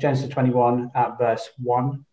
Genesis 0.00 0.30
21 0.30 0.92
at 0.94 1.18
verse 1.18 1.50
1. 1.58 2.06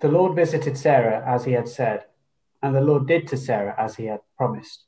The 0.00 0.08
Lord 0.08 0.34
visited 0.34 0.76
Sarah 0.76 1.24
as 1.24 1.44
he 1.44 1.52
had 1.52 1.68
said, 1.68 2.06
and 2.60 2.74
the 2.74 2.80
Lord 2.80 3.06
did 3.06 3.28
to 3.28 3.36
Sarah 3.36 3.74
as 3.78 3.94
he 3.94 4.06
had 4.06 4.20
promised. 4.36 4.86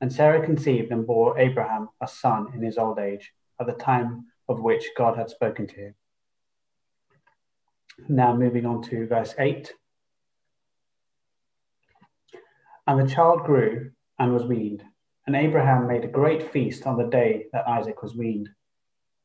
And 0.00 0.12
Sarah 0.12 0.44
conceived 0.44 0.90
and 0.90 1.06
bore 1.06 1.38
Abraham 1.38 1.90
a 2.00 2.08
son 2.08 2.48
in 2.52 2.62
his 2.62 2.78
old 2.78 2.98
age, 2.98 3.32
at 3.60 3.66
the 3.66 3.74
time 3.74 4.24
of 4.48 4.60
which 4.60 4.90
God 4.96 5.16
had 5.16 5.30
spoken 5.30 5.68
to 5.68 5.74
him. 5.76 5.94
Now, 8.08 8.34
moving 8.34 8.66
on 8.66 8.82
to 8.84 9.06
verse 9.06 9.36
8. 9.38 9.72
And 12.88 13.00
the 13.00 13.14
child 13.14 13.44
grew 13.44 13.92
and 14.18 14.32
was 14.32 14.46
weaned, 14.46 14.82
and 15.28 15.36
Abraham 15.36 15.86
made 15.86 16.04
a 16.04 16.08
great 16.08 16.50
feast 16.50 16.88
on 16.88 16.96
the 16.96 17.06
day 17.06 17.46
that 17.52 17.68
Isaac 17.68 18.02
was 18.02 18.16
weaned. 18.16 18.48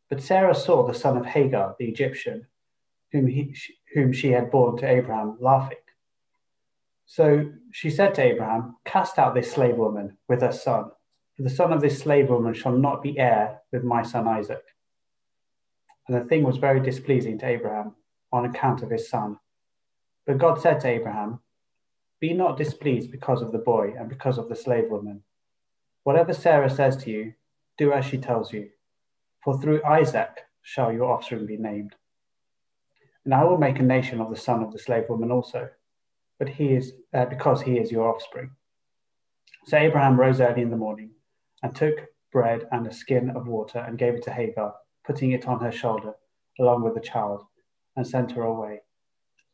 But 0.09 0.21
Sarah 0.21 0.55
saw 0.55 0.85
the 0.85 0.93
son 0.93 1.17
of 1.17 1.25
Hagar, 1.25 1.75
the 1.79 1.87
Egyptian, 1.87 2.47
whom, 3.11 3.27
he, 3.27 3.55
whom 3.93 4.13
she 4.13 4.31
had 4.31 4.51
borne 4.51 4.77
to 4.77 4.87
Abraham, 4.87 5.37
laughing. 5.39 5.77
So 7.05 7.51
she 7.71 7.89
said 7.89 8.15
to 8.15 8.23
Abraham, 8.23 8.77
Cast 8.85 9.17
out 9.17 9.33
this 9.33 9.51
slave 9.51 9.77
woman 9.77 10.17
with 10.27 10.41
her 10.41 10.51
son, 10.51 10.91
for 11.35 11.43
the 11.43 11.49
son 11.49 11.71
of 11.71 11.81
this 11.81 11.99
slave 11.99 12.29
woman 12.29 12.53
shall 12.53 12.71
not 12.71 13.01
be 13.03 13.17
heir 13.17 13.61
with 13.71 13.83
my 13.83 14.01
son 14.03 14.27
Isaac. 14.27 14.63
And 16.07 16.17
the 16.17 16.25
thing 16.25 16.43
was 16.43 16.57
very 16.57 16.79
displeasing 16.79 17.37
to 17.39 17.47
Abraham 17.47 17.95
on 18.31 18.45
account 18.45 18.83
of 18.83 18.91
his 18.91 19.09
son. 19.09 19.39
But 20.25 20.37
God 20.37 20.61
said 20.61 20.79
to 20.81 20.87
Abraham, 20.87 21.39
Be 22.19 22.33
not 22.33 22.57
displeased 22.57 23.11
because 23.11 23.41
of 23.41 23.51
the 23.51 23.59
boy 23.59 23.93
and 23.97 24.09
because 24.09 24.37
of 24.37 24.49
the 24.49 24.55
slave 24.55 24.89
woman. 24.89 25.23
Whatever 26.03 26.33
Sarah 26.33 26.69
says 26.69 26.97
to 26.97 27.11
you, 27.11 27.33
do 27.77 27.91
as 27.91 28.05
she 28.05 28.17
tells 28.17 28.53
you, 28.53 28.69
for 29.45 29.61
through 29.61 29.85
Isaac 29.85 30.47
shall 30.63 30.91
your 30.91 31.11
offspring 31.11 31.45
be 31.45 31.55
named. 31.55 31.93
And 33.23 33.33
I 33.33 33.43
will 33.43 33.59
make 33.59 33.77
a 33.77 33.83
nation 33.83 34.19
of 34.19 34.31
the 34.31 34.35
son 34.35 34.63
of 34.63 34.73
the 34.73 34.79
slave 34.79 35.05
woman 35.07 35.31
also, 35.31 35.69
but 36.39 36.49
he 36.49 36.73
is 36.73 36.93
uh, 37.13 37.25
because 37.25 37.61
he 37.61 37.77
is 37.77 37.91
your 37.91 38.11
offspring. 38.11 38.49
So 39.67 39.77
Abraham 39.77 40.19
rose 40.19 40.41
early 40.41 40.63
in 40.63 40.71
the 40.71 40.77
morning 40.77 41.11
and 41.61 41.75
took 41.75 42.07
bread 42.31 42.63
and 42.71 42.87
a 42.87 42.93
skin 42.93 43.29
of 43.29 43.47
water 43.47 43.79
and 43.79 43.99
gave 43.99 44.15
it 44.15 44.23
to 44.23 44.31
Hagar, 44.31 44.73
putting 45.05 45.31
it 45.31 45.47
on 45.47 45.59
her 45.59 45.71
shoulder 45.71 46.15
along 46.59 46.83
with 46.83 46.95
the 46.95 46.99
child, 46.99 47.43
and 47.95 48.07
sent 48.07 48.31
her 48.31 48.43
away. 48.43 48.81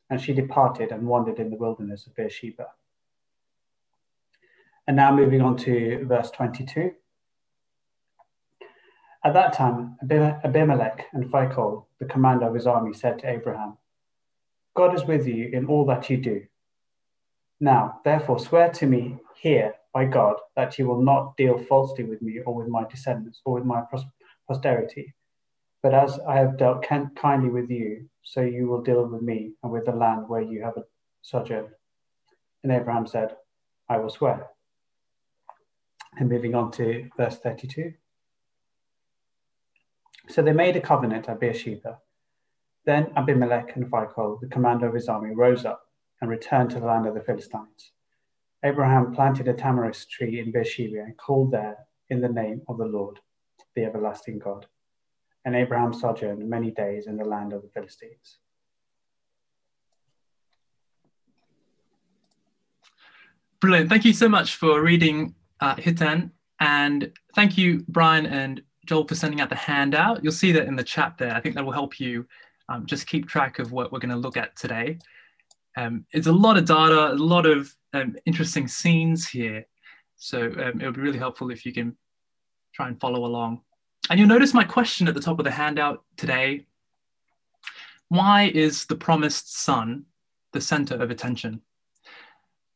And 0.09 0.21
she 0.21 0.33
departed 0.33 0.91
and 0.91 1.05
wandered 1.05 1.39
in 1.39 1.49
the 1.49 1.57
wilderness 1.57 2.07
of 2.07 2.15
Beersheba. 2.15 2.67
And 4.87 4.95
now 4.95 5.13
moving 5.13 5.41
on 5.41 5.57
to 5.57 6.05
verse 6.05 6.31
22. 6.31 6.91
At 9.23 9.33
that 9.33 9.53
time, 9.53 9.97
Abimelech 10.01 11.05
and 11.13 11.25
Phicol, 11.25 11.85
the 11.99 12.05
commander 12.05 12.47
of 12.47 12.55
his 12.55 12.65
army, 12.65 12.93
said 12.93 13.19
to 13.19 13.29
Abraham, 13.29 13.77
God 14.73 14.95
is 14.95 15.05
with 15.05 15.27
you 15.27 15.49
in 15.49 15.67
all 15.67 15.85
that 15.85 16.09
you 16.09 16.17
do. 16.17 16.43
Now, 17.59 17.99
therefore, 18.03 18.39
swear 18.39 18.69
to 18.71 18.87
me 18.87 19.19
here 19.35 19.75
by 19.93 20.05
God 20.05 20.37
that 20.55 20.79
you 20.79 20.87
will 20.87 21.01
not 21.01 21.37
deal 21.37 21.59
falsely 21.59 22.03
with 22.03 22.21
me 22.21 22.39
or 22.39 22.55
with 22.55 22.67
my 22.67 22.85
descendants 22.89 23.41
or 23.45 23.55
with 23.55 23.65
my 23.65 23.83
posterity. 24.47 25.13
But 25.83 25.93
as 25.93 26.19
I 26.27 26.37
have 26.37 26.57
dealt 26.57 26.83
kindly 26.83 27.49
with 27.49 27.69
you, 27.69 28.09
so 28.23 28.41
you 28.41 28.67
will 28.67 28.81
deal 28.81 29.05
with 29.05 29.21
me 29.21 29.53
and 29.61 29.71
with 29.71 29.85
the 29.85 29.91
land 29.91 30.29
where 30.29 30.41
you 30.41 30.63
have 30.63 30.77
a 30.77 30.85
sojourn. 31.21 31.67
And 32.63 32.71
Abraham 32.71 33.05
said, 33.05 33.35
I 33.89 33.97
will 33.97 34.09
swear. 34.09 34.47
And 36.17 36.29
moving 36.29 36.55
on 36.55 36.71
to 36.73 37.09
verse 37.17 37.37
32. 37.37 37.93
So 40.29 40.41
they 40.41 40.53
made 40.53 40.75
a 40.75 40.81
covenant 40.81 41.27
at 41.29 41.39
Beersheba. 41.39 41.99
Then 42.85 43.11
Abimelech 43.15 43.75
and 43.75 43.85
Phicol, 43.85 44.39
the 44.39 44.47
commander 44.47 44.87
of 44.87 44.95
his 44.95 45.07
army, 45.07 45.35
rose 45.35 45.65
up 45.65 45.83
and 46.19 46.29
returned 46.29 46.69
to 46.71 46.79
the 46.79 46.85
land 46.85 47.05
of 47.05 47.13
the 47.13 47.21
Philistines. 47.21 47.91
Abraham 48.63 49.13
planted 49.13 49.47
a 49.47 49.53
tamarisk 49.53 50.09
tree 50.09 50.39
in 50.39 50.51
Beersheba 50.51 50.99
and 50.99 51.17
called 51.17 51.51
there 51.51 51.77
in 52.09 52.21
the 52.21 52.29
name 52.29 52.61
of 52.67 52.77
the 52.77 52.85
Lord, 52.85 53.19
the 53.75 53.85
everlasting 53.85 54.39
God. 54.39 54.67
And 55.45 55.55
Abraham 55.55 55.93
sojourned 55.93 56.47
many 56.47 56.71
days 56.71 57.07
in 57.07 57.17
the 57.17 57.25
land 57.25 57.53
of 57.53 57.63
the 57.63 57.69
Philistines. 57.69 58.37
Brilliant. 63.59 63.89
Thank 63.89 64.05
you 64.05 64.13
so 64.13 64.29
much 64.29 64.55
for 64.55 64.81
reading 64.81 65.35
uh, 65.59 65.75
Hitan. 65.75 66.31
And 66.59 67.11
thank 67.35 67.57
you, 67.57 67.83
Brian 67.87 68.25
and 68.25 68.61
Joel, 68.85 69.07
for 69.07 69.15
sending 69.15 69.41
out 69.41 69.49
the 69.49 69.55
handout. 69.55 70.23
You'll 70.23 70.33
see 70.33 70.51
that 70.53 70.67
in 70.67 70.75
the 70.75 70.83
chat 70.83 71.17
there. 71.17 71.35
I 71.35 71.39
think 71.39 71.55
that 71.55 71.63
will 71.63 71.71
help 71.71 71.99
you 71.99 72.25
um, 72.69 72.85
just 72.85 73.07
keep 73.07 73.27
track 73.27 73.59
of 73.59 73.71
what 73.71 73.91
we're 73.91 73.99
going 73.99 74.09
to 74.09 74.15
look 74.15 74.37
at 74.37 74.55
today. 74.55 74.97
Um, 75.77 76.05
it's 76.11 76.27
a 76.27 76.31
lot 76.31 76.57
of 76.57 76.65
data, 76.65 77.11
a 77.11 77.15
lot 77.15 77.45
of 77.45 77.73
um, 77.93 78.15
interesting 78.25 78.67
scenes 78.67 79.27
here. 79.27 79.65
So 80.17 80.45
um, 80.45 80.81
it 80.81 80.85
would 80.85 80.95
be 80.95 81.01
really 81.01 81.17
helpful 81.17 81.51
if 81.51 81.65
you 81.65 81.73
can 81.73 81.95
try 82.73 82.87
and 82.87 82.99
follow 82.99 83.25
along. 83.25 83.61
And 84.09 84.19
you'll 84.19 84.29
notice 84.29 84.53
my 84.53 84.63
question 84.63 85.07
at 85.07 85.13
the 85.13 85.21
top 85.21 85.39
of 85.39 85.45
the 85.45 85.51
handout 85.51 86.03
today. 86.17 86.65
Why 88.09 88.51
is 88.53 88.85
the 88.85 88.95
promised 88.95 89.57
son 89.57 90.05
the 90.53 90.61
center 90.61 90.95
of 90.95 91.11
attention? 91.11 91.61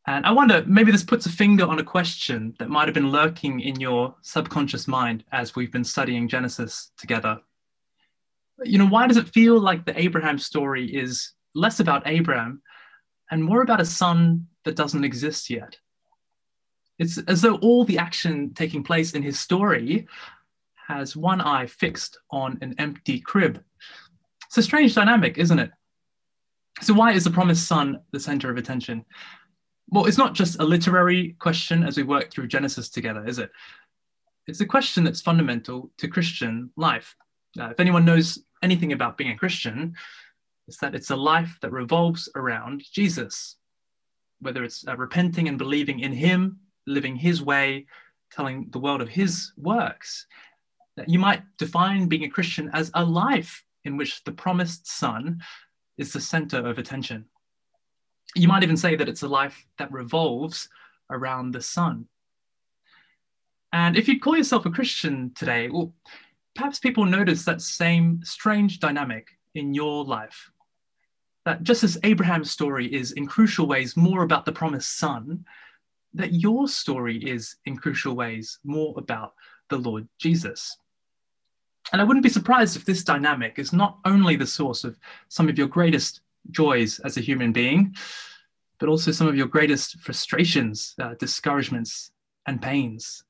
And 0.07 0.25
I 0.25 0.31
wonder, 0.31 0.63
maybe 0.67 0.91
this 0.91 1.03
puts 1.03 1.25
a 1.25 1.31
finger 1.31 1.65
on 1.65 1.79
a 1.79 1.83
question 1.83 2.53
that 2.59 2.69
might 2.69 2.87
have 2.87 2.93
been 2.93 3.11
lurking 3.11 3.59
in 3.59 3.79
your 3.79 4.15
subconscious 4.21 4.87
mind 4.87 5.23
as 5.31 5.55
we've 5.55 5.71
been 5.71 5.83
studying 5.83 6.27
Genesis 6.27 6.91
together. 6.97 7.39
You 8.63 8.77
know, 8.77 8.87
why 8.87 9.07
does 9.07 9.17
it 9.17 9.29
feel 9.29 9.59
like 9.59 9.85
the 9.85 9.99
Abraham 9.99 10.37
story 10.37 10.85
is 10.85 11.33
less 11.55 11.79
about 11.79 12.03
Abraham 12.05 12.61
and 13.31 13.43
more 13.43 13.63
about 13.63 13.81
a 13.81 13.85
son 13.85 14.47
that 14.63 14.75
doesn't 14.75 15.03
exist 15.03 15.49
yet? 15.49 15.75
It's 16.99 17.17
as 17.27 17.41
though 17.41 17.55
all 17.55 17.83
the 17.83 17.97
action 17.97 18.53
taking 18.53 18.83
place 18.83 19.13
in 19.13 19.23
his 19.23 19.39
story 19.39 20.07
has 20.87 21.15
one 21.15 21.41
eye 21.41 21.65
fixed 21.65 22.19
on 22.31 22.59
an 22.61 22.75
empty 22.77 23.19
crib. 23.19 23.61
It's 24.45 24.57
a 24.57 24.63
strange 24.63 24.93
dynamic, 24.93 25.39
isn't 25.39 25.59
it? 25.59 25.71
So, 26.81 26.93
why 26.93 27.13
is 27.13 27.23
the 27.23 27.31
promised 27.31 27.67
son 27.67 28.01
the 28.11 28.19
center 28.19 28.49
of 28.49 28.57
attention? 28.57 29.03
Well, 29.89 30.05
it's 30.05 30.17
not 30.17 30.33
just 30.33 30.59
a 30.59 30.63
literary 30.63 31.35
question 31.39 31.83
as 31.83 31.97
we 31.97 32.03
work 32.03 32.31
through 32.31 32.47
Genesis 32.47 32.89
together, 32.89 33.25
is 33.25 33.39
it? 33.39 33.51
It's 34.47 34.61
a 34.61 34.65
question 34.65 35.03
that's 35.03 35.21
fundamental 35.21 35.91
to 35.97 36.07
Christian 36.07 36.71
life. 36.75 37.15
Uh, 37.59 37.69
if 37.69 37.79
anyone 37.79 38.05
knows 38.05 38.39
anything 38.61 38.93
about 38.93 39.17
being 39.17 39.31
a 39.31 39.37
Christian, 39.37 39.95
it's 40.67 40.77
that 40.77 40.95
it's 40.95 41.11
a 41.11 41.15
life 41.15 41.57
that 41.61 41.71
revolves 41.71 42.29
around 42.35 42.83
Jesus, 42.91 43.57
whether 44.39 44.63
it's 44.63 44.87
uh, 44.87 44.95
repenting 44.97 45.47
and 45.47 45.57
believing 45.57 45.99
in 45.99 46.11
Him, 46.11 46.59
living 46.87 47.15
His 47.15 47.41
way, 47.41 47.85
telling 48.31 48.67
the 48.71 48.79
world 48.79 49.01
of 49.01 49.09
His 49.09 49.53
works. 49.57 50.25
You 51.07 51.19
might 51.19 51.43
define 51.57 52.07
being 52.07 52.23
a 52.23 52.29
Christian 52.29 52.69
as 52.73 52.89
a 52.93 53.03
life 53.03 53.63
in 53.83 53.97
which 53.97 54.23
the 54.23 54.31
promised 54.31 54.87
Son 54.87 55.41
is 55.97 56.11
the 56.11 56.21
center 56.21 56.57
of 56.65 56.77
attention 56.79 57.25
you 58.35 58.47
might 58.47 58.63
even 58.63 58.77
say 58.77 58.95
that 58.95 59.09
it's 59.09 59.23
a 59.23 59.27
life 59.27 59.65
that 59.77 59.91
revolves 59.91 60.69
around 61.09 61.51
the 61.51 61.61
sun. 61.61 62.07
And 63.71 63.97
if 63.97 64.07
you 64.07 64.19
call 64.19 64.37
yourself 64.37 64.65
a 64.65 64.71
Christian 64.71 65.31
today, 65.35 65.69
well, 65.69 65.93
perhaps 66.55 66.79
people 66.79 67.05
notice 67.05 67.43
that 67.45 67.61
same 67.61 68.21
strange 68.23 68.79
dynamic 68.79 69.27
in 69.53 69.73
your 69.73 70.03
life. 70.03 70.51
That 71.45 71.63
just 71.63 71.83
as 71.83 71.97
Abraham's 72.03 72.51
story 72.51 72.93
is 72.93 73.11
in 73.11 73.27
crucial 73.27 73.67
ways 73.67 73.95
more 73.95 74.23
about 74.23 74.45
the 74.45 74.51
promised 74.51 74.97
son, 74.97 75.45
that 76.13 76.33
your 76.33 76.67
story 76.67 77.17
is 77.17 77.57
in 77.65 77.77
crucial 77.77 78.15
ways 78.15 78.59
more 78.63 78.93
about 78.97 79.33
the 79.69 79.77
Lord 79.77 80.07
Jesus. 80.17 80.77
And 81.91 82.01
I 82.01 82.05
wouldn't 82.05 82.23
be 82.23 82.29
surprised 82.29 82.75
if 82.75 82.85
this 82.85 83.03
dynamic 83.03 83.59
is 83.59 83.73
not 83.73 83.99
only 84.05 84.35
the 84.35 84.47
source 84.47 84.83
of 84.83 84.97
some 85.27 85.49
of 85.49 85.57
your 85.57 85.67
greatest 85.67 86.21
joys 86.51 86.99
as 86.99 87.17
a 87.17 87.21
human 87.21 87.51
being, 87.51 87.95
but 88.79 88.89
also 88.89 89.11
some 89.11 89.27
of 89.27 89.35
your 89.35 89.47
greatest 89.47 89.99
frustrations, 89.99 90.95
uh, 91.01 91.13
discouragements, 91.19 92.11
and 92.47 92.61
pains. 92.61 93.23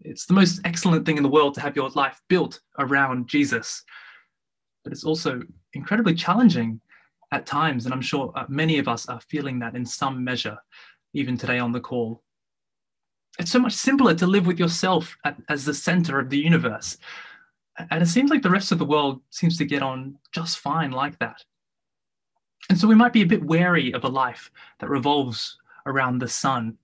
It's 0.00 0.26
the 0.26 0.34
most 0.34 0.60
excellent 0.64 1.06
thing 1.06 1.16
in 1.16 1.22
the 1.22 1.28
world 1.28 1.54
to 1.54 1.60
have 1.60 1.76
your 1.76 1.90
life 1.90 2.20
built 2.28 2.60
around 2.78 3.28
Jesus. 3.28 3.82
But 4.84 4.92
it's 4.92 5.04
also 5.04 5.42
incredibly 5.72 6.14
challenging 6.14 6.80
at 7.32 7.46
times. 7.46 7.84
And 7.84 7.94
I'm 7.94 8.02
sure 8.02 8.32
uh, 8.34 8.44
many 8.48 8.78
of 8.78 8.88
us 8.88 9.08
are 9.08 9.20
feeling 9.20 9.58
that 9.60 9.74
in 9.74 9.86
some 9.86 10.22
measure, 10.22 10.58
even 11.12 11.36
today 11.36 11.58
on 11.58 11.72
the 11.72 11.80
call. 11.80 12.22
It's 13.38 13.50
so 13.50 13.58
much 13.58 13.72
simpler 13.72 14.14
to 14.14 14.26
live 14.26 14.46
with 14.46 14.58
yourself 14.58 15.16
at, 15.24 15.36
as 15.48 15.64
the 15.64 15.74
center 15.74 16.18
of 16.18 16.30
the 16.30 16.38
universe. 16.38 16.98
And 17.90 18.02
it 18.02 18.06
seems 18.06 18.30
like 18.30 18.42
the 18.42 18.50
rest 18.50 18.72
of 18.72 18.78
the 18.78 18.86
world 18.86 19.20
seems 19.30 19.58
to 19.58 19.66
get 19.66 19.82
on 19.82 20.16
just 20.32 20.58
fine 20.58 20.92
like 20.92 21.18
that. 21.18 21.44
And 22.68 22.78
so 22.78 22.88
we 22.88 22.94
might 22.94 23.12
be 23.12 23.22
a 23.22 23.26
bit 23.26 23.44
wary 23.44 23.92
of 23.92 24.04
a 24.04 24.08
life 24.08 24.50
that 24.80 24.88
revolves 24.88 25.56
around 25.86 26.18
the 26.18 26.28
sun. 26.28 26.76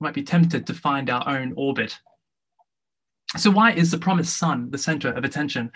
We 0.00 0.06
might 0.06 0.14
be 0.14 0.22
tempted 0.22 0.66
to 0.66 0.74
find 0.74 1.10
our 1.10 1.28
own 1.28 1.52
orbit. 1.56 1.98
So, 3.36 3.50
why 3.50 3.72
is 3.72 3.90
the 3.90 3.98
promised 3.98 4.36
son 4.36 4.70
the 4.70 4.78
center 4.78 5.10
of 5.10 5.24
attention? 5.24 5.70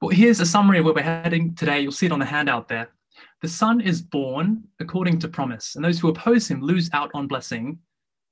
Well, 0.00 0.10
here's 0.10 0.40
a 0.40 0.46
summary 0.46 0.78
of 0.78 0.84
where 0.84 0.94
we're 0.94 1.02
heading 1.02 1.54
today. 1.54 1.80
You'll 1.80 1.92
see 1.92 2.06
it 2.06 2.12
on 2.12 2.18
the 2.18 2.24
handout 2.24 2.68
there. 2.68 2.88
The 3.42 3.48
son 3.48 3.80
is 3.80 4.00
born 4.00 4.64
according 4.80 5.18
to 5.20 5.28
promise, 5.28 5.76
and 5.76 5.84
those 5.84 5.98
who 5.98 6.08
oppose 6.08 6.48
him 6.48 6.60
lose 6.60 6.88
out 6.92 7.10
on 7.14 7.26
blessing, 7.26 7.78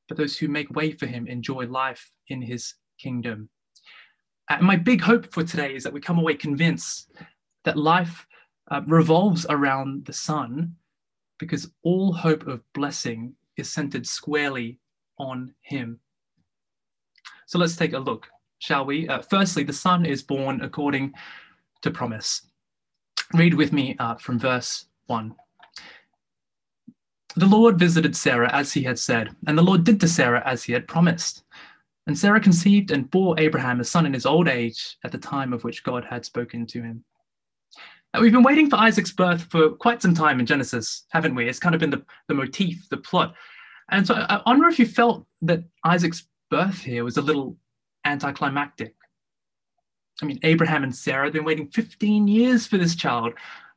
but 0.09 0.17
those 0.17 0.39
who 0.39 0.49
make 0.49 0.71
way 0.71 0.93
for 0.93 1.07
him 1.07 1.27
enjoy 1.27 1.67
life 1.67 2.11
in 2.29 2.41
his 2.41 2.75
kingdom. 2.99 3.49
And 4.49 4.63
my 4.63 4.77
big 4.77 5.01
hope 5.01 5.33
for 5.33 5.43
today 5.43 5.75
is 5.75 5.83
that 5.85 5.93
we 5.93 6.01
come 6.01 6.19
away 6.19 6.35
convinced 6.35 7.11
that 7.65 7.77
life 7.77 8.27
uh, 8.71 8.81
revolves 8.87 9.47
around 9.49 10.07
the 10.07 10.13
son 10.13 10.75
because 11.39 11.71
all 11.83 12.13
hope 12.13 12.47
of 12.47 12.63
blessing 12.73 13.35
is 13.57 13.71
centered 13.71 14.07
squarely 14.07 14.79
on 15.19 15.53
him. 15.61 15.99
So 17.47 17.59
let's 17.59 17.77
take 17.77 17.93
a 17.93 17.99
look, 17.99 18.29
shall 18.59 18.85
we? 18.85 19.09
Uh, 19.09 19.21
firstly, 19.23 19.65
the 19.65 19.73
son 19.73 20.07
is 20.07 20.23
born 20.23 20.61
according 20.61 21.13
to 21.83 21.91
promise. 21.91 22.43
Read 23.35 23.55
with 23.55 23.73
me 23.73 23.97
uh, 23.99 24.15
from 24.15 24.39
verse 24.39 24.87
1. 25.07 25.35
The 27.35 27.47
Lord 27.47 27.79
visited 27.79 28.15
Sarah 28.15 28.53
as 28.53 28.73
he 28.73 28.83
had 28.83 28.99
said, 28.99 29.35
and 29.47 29.57
the 29.57 29.63
Lord 29.63 29.85
did 29.85 30.01
to 30.01 30.09
Sarah 30.09 30.43
as 30.45 30.63
he 30.63 30.73
had 30.73 30.87
promised. 30.87 31.45
And 32.07 32.19
Sarah 32.19 32.41
conceived 32.41 32.91
and 32.91 33.11
bore 33.11 33.39
Abraham 33.39 33.81
a 33.81 33.85
son 33.85 34.07
in 34.07 34.13
his 34.13 34.27
old 34.27 34.49
age 34.49 34.99
at 35.05 35.13
the 35.13 35.19
time 35.19 35.53
of 35.53 35.65
which 35.65 35.85
God 35.85 36.05
had 36.05 36.25
spoken 36.25 36.67
to 36.67 36.83
him. 36.83 37.05
Now, 38.13 38.21
we've 38.21 38.33
been 38.33 38.43
waiting 38.43 38.69
for 38.69 38.77
Isaac's 38.77 39.13
birth 39.13 39.43
for 39.45 39.71
quite 39.71 40.03
some 40.03 40.15
time 40.15 40.39
in 40.39 40.47
Genesis, 40.47 41.07
haven't 41.11 41.35
we? 41.35 41.49
It's 41.49 41.59
kind 41.59 41.75
of 41.75 41.81
been 41.81 41.91
the, 41.91 42.05
the 42.29 42.35
motif, 42.35 42.89
the 42.91 42.99
plot. 42.99 43.35
And 43.91 44.07
so 44.07 44.15
I, 44.15 44.37
I 44.37 44.51
wonder 44.51 44.69
if 44.69 44.79
you 44.79 44.87
felt 44.87 45.27
that 45.43 45.65
Isaac's 45.85 46.27
birth 46.51 46.79
here 46.79 47.05
was 47.05 47.17
a 47.17 47.23
little 47.23 47.57
anticlimactic. 48.05 48.95
I 50.21 50.27
mean, 50.27 50.39
Abraham 50.43 50.85
and 50.85 50.95
Sarah 50.95 51.25
have 51.25 51.33
been 51.33 51.45
waiting 51.45 51.69
15 51.69 52.29
years 52.29 52.67
for 52.67 52.77
this 52.77 52.95
child. 52.95 53.33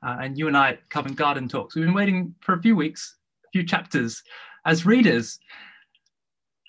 Uh, 0.06 0.18
and 0.22 0.38
you 0.38 0.48
and 0.48 0.58
I 0.58 0.72
at 0.72 0.90
Covent 0.90 1.16
Garden 1.16 1.48
Talks, 1.48 1.76
we've 1.76 1.86
been 1.86 1.94
waiting 1.94 2.36
for 2.42 2.54
a 2.54 2.62
few 2.62 2.76
weeks, 2.76 3.16
a 3.46 3.50
few 3.54 3.64
chapters 3.64 4.22
as 4.66 4.86
readers. 4.86 5.40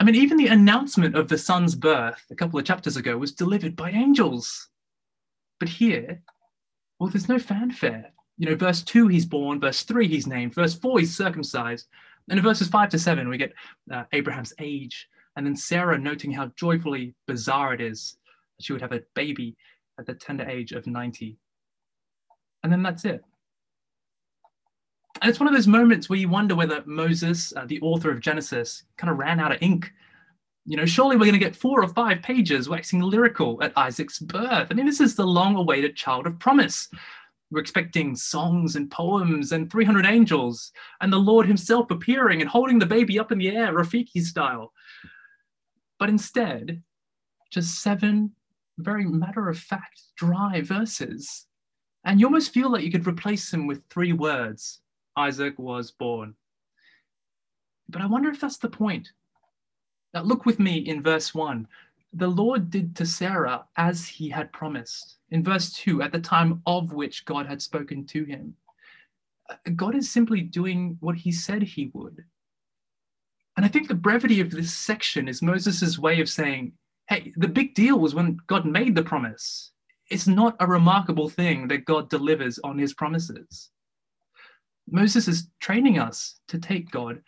I 0.01 0.05
mean, 0.05 0.15
even 0.15 0.37
the 0.37 0.47
announcement 0.47 1.17
of 1.17 1.29
the 1.29 1.37
son's 1.37 1.75
birth 1.75 2.23
a 2.31 2.35
couple 2.35 2.59
of 2.59 2.65
chapters 2.65 2.97
ago 2.97 3.19
was 3.19 3.33
delivered 3.33 3.75
by 3.75 3.91
angels. 3.91 4.69
But 5.59 5.69
here, 5.69 6.23
well, 6.99 7.11
there's 7.11 7.29
no 7.29 7.39
fanfare. 7.39 8.13
You 8.39 8.51
know, 8.51 8.57
verse 8.57 8.83
two, 8.83 9.09
he's 9.09 9.27
born. 9.27 9.61
Verse 9.61 9.83
three, 9.83 10.09
he's 10.09 10.27
named. 10.27 10.55
Verse 10.55 10.75
four, 10.75 10.99
he's 10.99 11.17
circumcised. 11.17 11.87
And 12.29 12.39
in 12.39 12.45
verses 12.45 12.69
five 12.69 12.91
to 12.91 12.99
seven, 12.99 13.29
we 13.29 13.39
get 13.39 13.53
uh, 13.93 14.05
Abraham's 14.13 14.53
age. 14.59 15.09
And 15.37 15.47
then 15.47 15.57
Sarah 15.57 15.99
noting 15.99 16.33
how 16.33 16.51
joyfully 16.57 17.15
bizarre 17.27 17.75
it 17.75 17.81
is 17.81 18.17
that 18.57 18.65
she 18.65 18.73
would 18.73 18.83
have 18.83 18.93
a 18.93 19.03
baby 19.15 19.57
at 19.99 20.07
the 20.07 20.15
tender 20.15 20.49
age 20.49 20.73
of 20.73 20.87
90. 20.87 21.37
And 22.63 22.73
then 22.73 22.83
that's 22.83 23.05
it. 23.05 23.23
And 25.23 25.31
it's 25.31 25.41
one 25.41 25.49
of 25.49 25.55
those 25.55 25.67
moments 25.67 26.09
where 26.09 26.19
you 26.19 26.29
wonder 26.29 26.55
whether 26.55 26.83
Moses, 26.85 27.53
uh, 27.57 27.65
the 27.67 27.81
author 27.81 28.11
of 28.11 28.21
Genesis, 28.21 28.85
kind 28.97 29.11
of 29.11 29.19
ran 29.19 29.41
out 29.41 29.53
of 29.53 29.59
ink. 29.63 29.93
You 30.67 30.77
know, 30.77 30.85
surely 30.85 31.15
we're 31.15 31.27
going 31.27 31.33
to 31.33 31.39
get 31.39 31.55
four 31.55 31.83
or 31.83 31.89
five 31.89 32.23
pages 32.23 32.69
waxing 32.69 33.01
lyrical 33.01 33.63
at 33.63 33.73
Isaac's 33.77 34.19
birth. 34.19 34.67
I 34.69 34.75
mean, 34.75 34.87
this 34.87 35.01
is 35.01 35.15
the 35.15 35.27
long 35.27 35.55
awaited 35.55 35.95
child 35.95 36.27
of 36.27 36.41
promise. 36.41 36.89
We're 37.53 37.61
expecting 37.61 38.17
songs 38.17 38.75
and 38.75 38.91
poems 38.91 39.53
and 39.53 39.71
300 39.71 40.05
angels 40.05 40.73
and 41.01 41.13
the 41.13 41.19
Lord 41.19 41.47
himself 41.47 41.93
appearing 41.93 42.41
and 42.41 42.51
holding 42.51 42.81
the 42.81 42.87
baby 42.87 43.19
up 43.19 43.31
in 43.31 43.39
the 43.39 43.57
air, 43.57 43.73
Rafiki 43.73 44.21
style. 44.21 44.73
But 46.01 46.09
instead, 46.09 46.83
just 47.53 47.81
seven 47.81 48.33
very 48.79 49.05
matter 49.05 49.49
of 49.49 49.59
fact, 49.59 50.03
dry 50.17 50.61
verses. 50.61 51.47
And 52.05 52.21
you 52.21 52.27
almost 52.27 52.53
feel 52.53 52.71
like 52.71 52.83
you 52.83 52.91
could 52.91 53.07
replace 53.07 53.51
them 53.51 53.67
with 53.67 53.83
three 53.89 54.13
words 54.13 54.81
Isaac 55.17 55.59
was 55.59 55.93
born. 55.93 56.35
But 57.89 58.03
I 58.03 58.07
wonder 58.07 58.29
if 58.31 58.41
that's 58.41 58.59
the 58.59 58.69
point. 58.69 59.13
Now, 60.17 60.23
look 60.23 60.47
with 60.47 60.59
me 60.59 60.79
in 60.79 61.03
verse 61.03 61.35
1. 61.35 61.69
The 62.15 62.27
Lord 62.27 62.71
did 62.71 62.97
to 62.97 63.05
Sarah 63.05 63.67
as 63.77 64.09
he 64.09 64.31
had 64.31 64.51
promised. 64.51 65.19
In 65.31 65.45
verse 65.45 65.71
2, 65.75 66.01
at 66.01 66.11
the 66.11 66.19
time 66.19 66.63
of 66.65 66.95
which 66.95 67.27
God 67.27 67.45
had 67.45 67.61
spoken 67.61 68.07
to 68.07 68.25
him. 68.25 68.55
God 69.75 69.95
is 69.95 70.11
simply 70.11 70.41
doing 70.41 70.97
what 71.01 71.17
he 71.17 71.31
said 71.31 71.63
he 71.63 71.91
would. 71.93 72.25
And 73.59 73.67
I 73.67 73.69
think 73.69 73.89
the 73.89 73.95
brevity 73.95 74.41
of 74.41 74.51
this 74.51 74.73
section 74.73 75.29
is 75.29 75.43
Moses' 75.43 75.99
way 75.99 76.23
of 76.23 76.31
saying, 76.31 76.73
hey, 77.11 77.35
the 77.37 77.47
big 77.47 77.75
deal 77.75 77.99
was 77.99 78.15
when 78.15 78.39
God 78.47 78.65
made 78.65 78.95
the 78.95 79.03
promise. 79.03 79.73
It's 80.09 80.27
not 80.27 80.57
a 80.61 80.67
remarkable 80.67 81.29
thing 81.29 81.69
that 81.69 81.85
God 81.85 82.09
delivers 82.09 82.59
on 82.61 82.79
his 82.79 82.95
promises. 82.95 83.69
Moses 84.91 85.29
is 85.29 85.51
training 85.61 85.99
us 85.99 86.41
to 86.49 86.59
take 86.59 86.91
God 86.91 87.23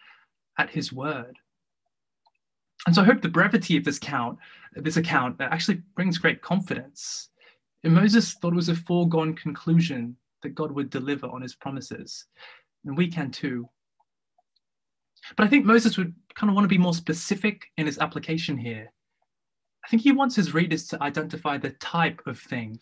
at 0.57 0.71
his 0.71 0.91
word. 0.91 1.37
And 2.87 2.95
so 2.95 3.03
I 3.03 3.05
hope 3.05 3.21
the 3.21 3.29
brevity 3.29 3.77
of 3.77 3.85
this 3.85 3.99
count, 3.99 4.39
this 4.75 4.97
account 4.97 5.41
uh, 5.41 5.49
actually 5.51 5.83
brings 5.95 6.19
great 6.19 6.43
confidence. 6.43 7.29
And 7.85 7.95
Moses 7.95 8.35
thought 8.35 8.53
it 8.53 8.57
was 8.57 8.69
a 8.69 8.75
foregone 8.75 9.35
conclusion 9.35 10.17
that 10.43 10.55
God 10.55 10.73
would 10.73 10.91
deliver 10.91 11.27
on 11.27 11.43
his 11.43 11.55
promises. 11.55 12.27
And 12.85 12.97
we 12.97 13.09
can 13.09 13.31
too. 13.31 13.69
But 15.37 15.47
I 15.47 15.49
think 15.49 15.65
Moses 15.67 15.99
would 15.99 16.15
kind 16.35 16.49
of 16.49 16.55
want 16.55 16.65
to 16.65 16.69
be 16.69 16.79
more 16.79 16.95
specific 16.95 17.67
in 17.77 17.87
his 17.87 17.99
application 17.99 18.57
here. 18.57 18.93
I 19.85 19.89
think 19.89 20.03
he 20.03 20.13
wants 20.13 20.37
his 20.37 20.55
readers 20.55 20.87
to 20.89 21.03
identify 21.03 21.59
the 21.59 21.71
type 21.71 22.21
of 22.27 22.39
thing 22.39 22.81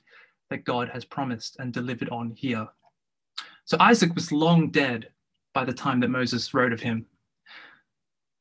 that 0.50 0.64
God 0.64 0.88
has 0.90 1.04
promised 1.04 1.56
and 1.58 1.72
delivered 1.72 2.10
on 2.10 2.31
here. 2.31 2.66
So 3.64 3.76
Isaac 3.81 4.14
was 4.14 4.32
long 4.32 4.70
dead 4.70 5.08
by 5.54 5.64
the 5.64 5.72
time 5.72 6.00
that 6.00 6.10
Moses 6.10 6.54
wrote 6.54 6.72
of 6.72 6.81
him. 6.81 7.06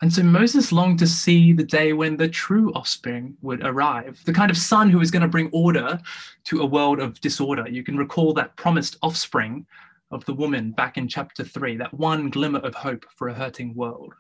And 0.02 0.12
so 0.12 0.24
Moses 0.24 0.72
longed 0.72 1.00
to 1.00 1.08
see 1.08 1.54
the 1.54 1.64
day 1.64 1.94
when 1.94 2.18
the 2.18 2.28
true 2.28 2.72
offspring 2.74 3.38
would 3.42 3.66
arrive, 3.66 4.22
the 4.26 4.34
kind 4.34 4.52
of 4.52 4.58
son 4.58 4.90
who 4.90 5.00
was 5.00 5.10
going 5.10 5.22
to 5.22 5.28
bring 5.28 5.50
order 5.54 6.00
to 6.46 6.60
a 6.62 6.66
world 6.66 7.00
of 7.00 7.20
disorder. 7.22 7.68
You 7.70 7.84
can 7.84 7.98
recall 7.98 8.34
that 8.34 8.56
promised 8.58 8.98
offspring 9.02 9.66
of 10.12 10.26
the 10.26 10.34
woman 10.34 10.72
back 10.72 10.98
in 10.98 11.08
chapter 11.08 11.44
three, 11.44 11.78
that 11.78 11.94
one 11.94 12.30
glimmer 12.30 12.60
of 12.60 12.76
hope 12.76 13.06
for 13.16 13.30
a 13.30 13.34
hurting 13.34 13.74
world. 13.74 14.14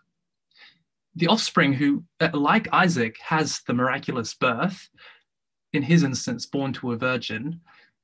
The 1.16 1.27
offspring 1.27 1.74
who, 1.74 2.04
uh, 2.19 2.30
like 2.33 2.74
Isaac, 2.74 3.18
has 3.21 3.62
the 3.68 3.74
miraculous 3.74 4.33
birth, 4.33 4.89
in 5.74 5.83
his 5.83 6.04
instance, 6.04 6.45
born 6.45 6.74
to 6.74 6.94
a 6.94 6.98
virgin, 6.98 7.60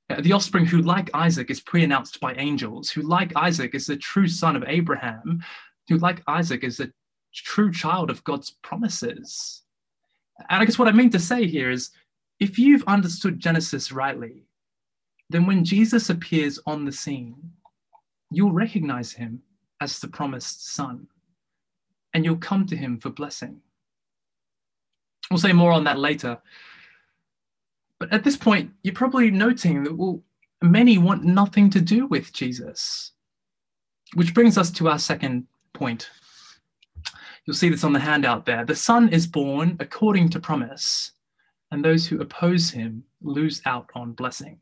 uh, 0.09 0.21
the 0.21 0.33
offspring 0.33 0.65
who, 0.65 0.81
like 0.81 1.09
Isaac, 1.13 1.49
is 1.49 1.61
pre 1.61 1.83
announced 1.83 2.19
by 2.19 2.33
angels, 2.35 2.89
who, 2.89 3.01
like 3.01 3.35
Isaac, 3.35 3.75
is 3.75 3.87
the 3.87 3.97
true 3.97 4.27
son 4.27 4.55
of 4.55 4.63
Abraham, 4.67 5.41
who, 5.87 5.97
like 5.97 6.21
Isaac, 6.27 6.63
is 6.63 6.79
a 6.79 6.91
true 7.33 7.71
child 7.71 8.09
of 8.09 8.23
God's 8.23 8.51
promises. 8.61 9.63
And 10.49 10.61
I 10.61 10.65
guess 10.65 10.79
what 10.79 10.87
I 10.87 10.91
mean 10.91 11.09
to 11.11 11.19
say 11.19 11.47
here 11.47 11.69
is 11.69 11.91
if 12.39 12.57
you've 12.57 12.83
understood 12.87 13.39
Genesis 13.39 13.91
rightly, 13.91 14.45
then 15.29 15.45
when 15.45 15.63
Jesus 15.63 16.09
appears 16.09 16.59
on 16.65 16.85
the 16.85 16.91
scene, 16.91 17.35
you'll 18.31 18.51
recognize 18.51 19.11
him 19.13 19.41
as 19.79 19.99
the 19.99 20.07
promised 20.07 20.73
son, 20.73 21.07
and 22.13 22.25
you'll 22.25 22.37
come 22.37 22.65
to 22.67 22.75
him 22.75 22.99
for 22.99 23.09
blessing. 23.09 23.61
We'll 25.29 25.39
say 25.39 25.53
more 25.53 25.71
on 25.71 25.83
that 25.85 25.99
later. 25.99 26.37
But 27.99 28.11
at 28.11 28.23
this 28.23 28.35
point, 28.35 28.71
you're 28.83 28.93
probably 28.93 29.31
noting 29.31 29.83
that, 29.83 29.95
well, 29.95 30.21
many 30.61 30.97
want 30.97 31.23
nothing 31.23 31.69
to 31.69 31.81
do 31.81 32.07
with 32.07 32.33
Jesus. 32.33 33.11
Which 34.15 34.33
brings 34.33 34.57
us 34.57 34.71
to 34.71 34.89
our 34.89 34.99
second 34.99 35.47
point. 35.73 36.09
You'll 37.51 37.57
see 37.57 37.67
this 37.67 37.83
on 37.83 37.91
the 37.91 37.99
handout 37.99 38.45
there. 38.45 38.63
The 38.63 38.77
Son 38.77 39.09
is 39.09 39.27
born 39.27 39.75
according 39.81 40.29
to 40.29 40.39
promise, 40.39 41.11
and 41.69 41.83
those 41.83 42.07
who 42.07 42.21
oppose 42.21 42.69
him 42.69 43.03
lose 43.21 43.61
out 43.65 43.89
on 43.93 44.13
blessing. 44.13 44.57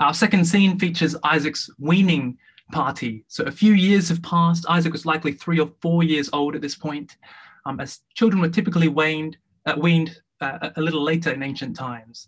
Our 0.00 0.12
second 0.12 0.44
scene 0.44 0.76
features 0.76 1.14
Isaac's 1.22 1.70
weaning 1.78 2.36
party. 2.72 3.24
So 3.28 3.44
a 3.44 3.52
few 3.52 3.74
years 3.74 4.08
have 4.08 4.24
passed. 4.24 4.66
Isaac 4.68 4.92
was 4.92 5.06
likely 5.06 5.34
three 5.34 5.60
or 5.60 5.70
four 5.80 6.02
years 6.02 6.28
old 6.32 6.56
at 6.56 6.62
this 6.62 6.74
point, 6.74 7.16
um, 7.64 7.78
as 7.78 8.00
children 8.14 8.40
were 8.40 8.48
typically 8.48 8.88
weaned, 8.88 9.36
uh, 9.66 9.76
weaned 9.78 10.20
uh, 10.40 10.70
a 10.74 10.82
little 10.82 11.04
later 11.04 11.30
in 11.30 11.44
ancient 11.44 11.76
times. 11.76 12.26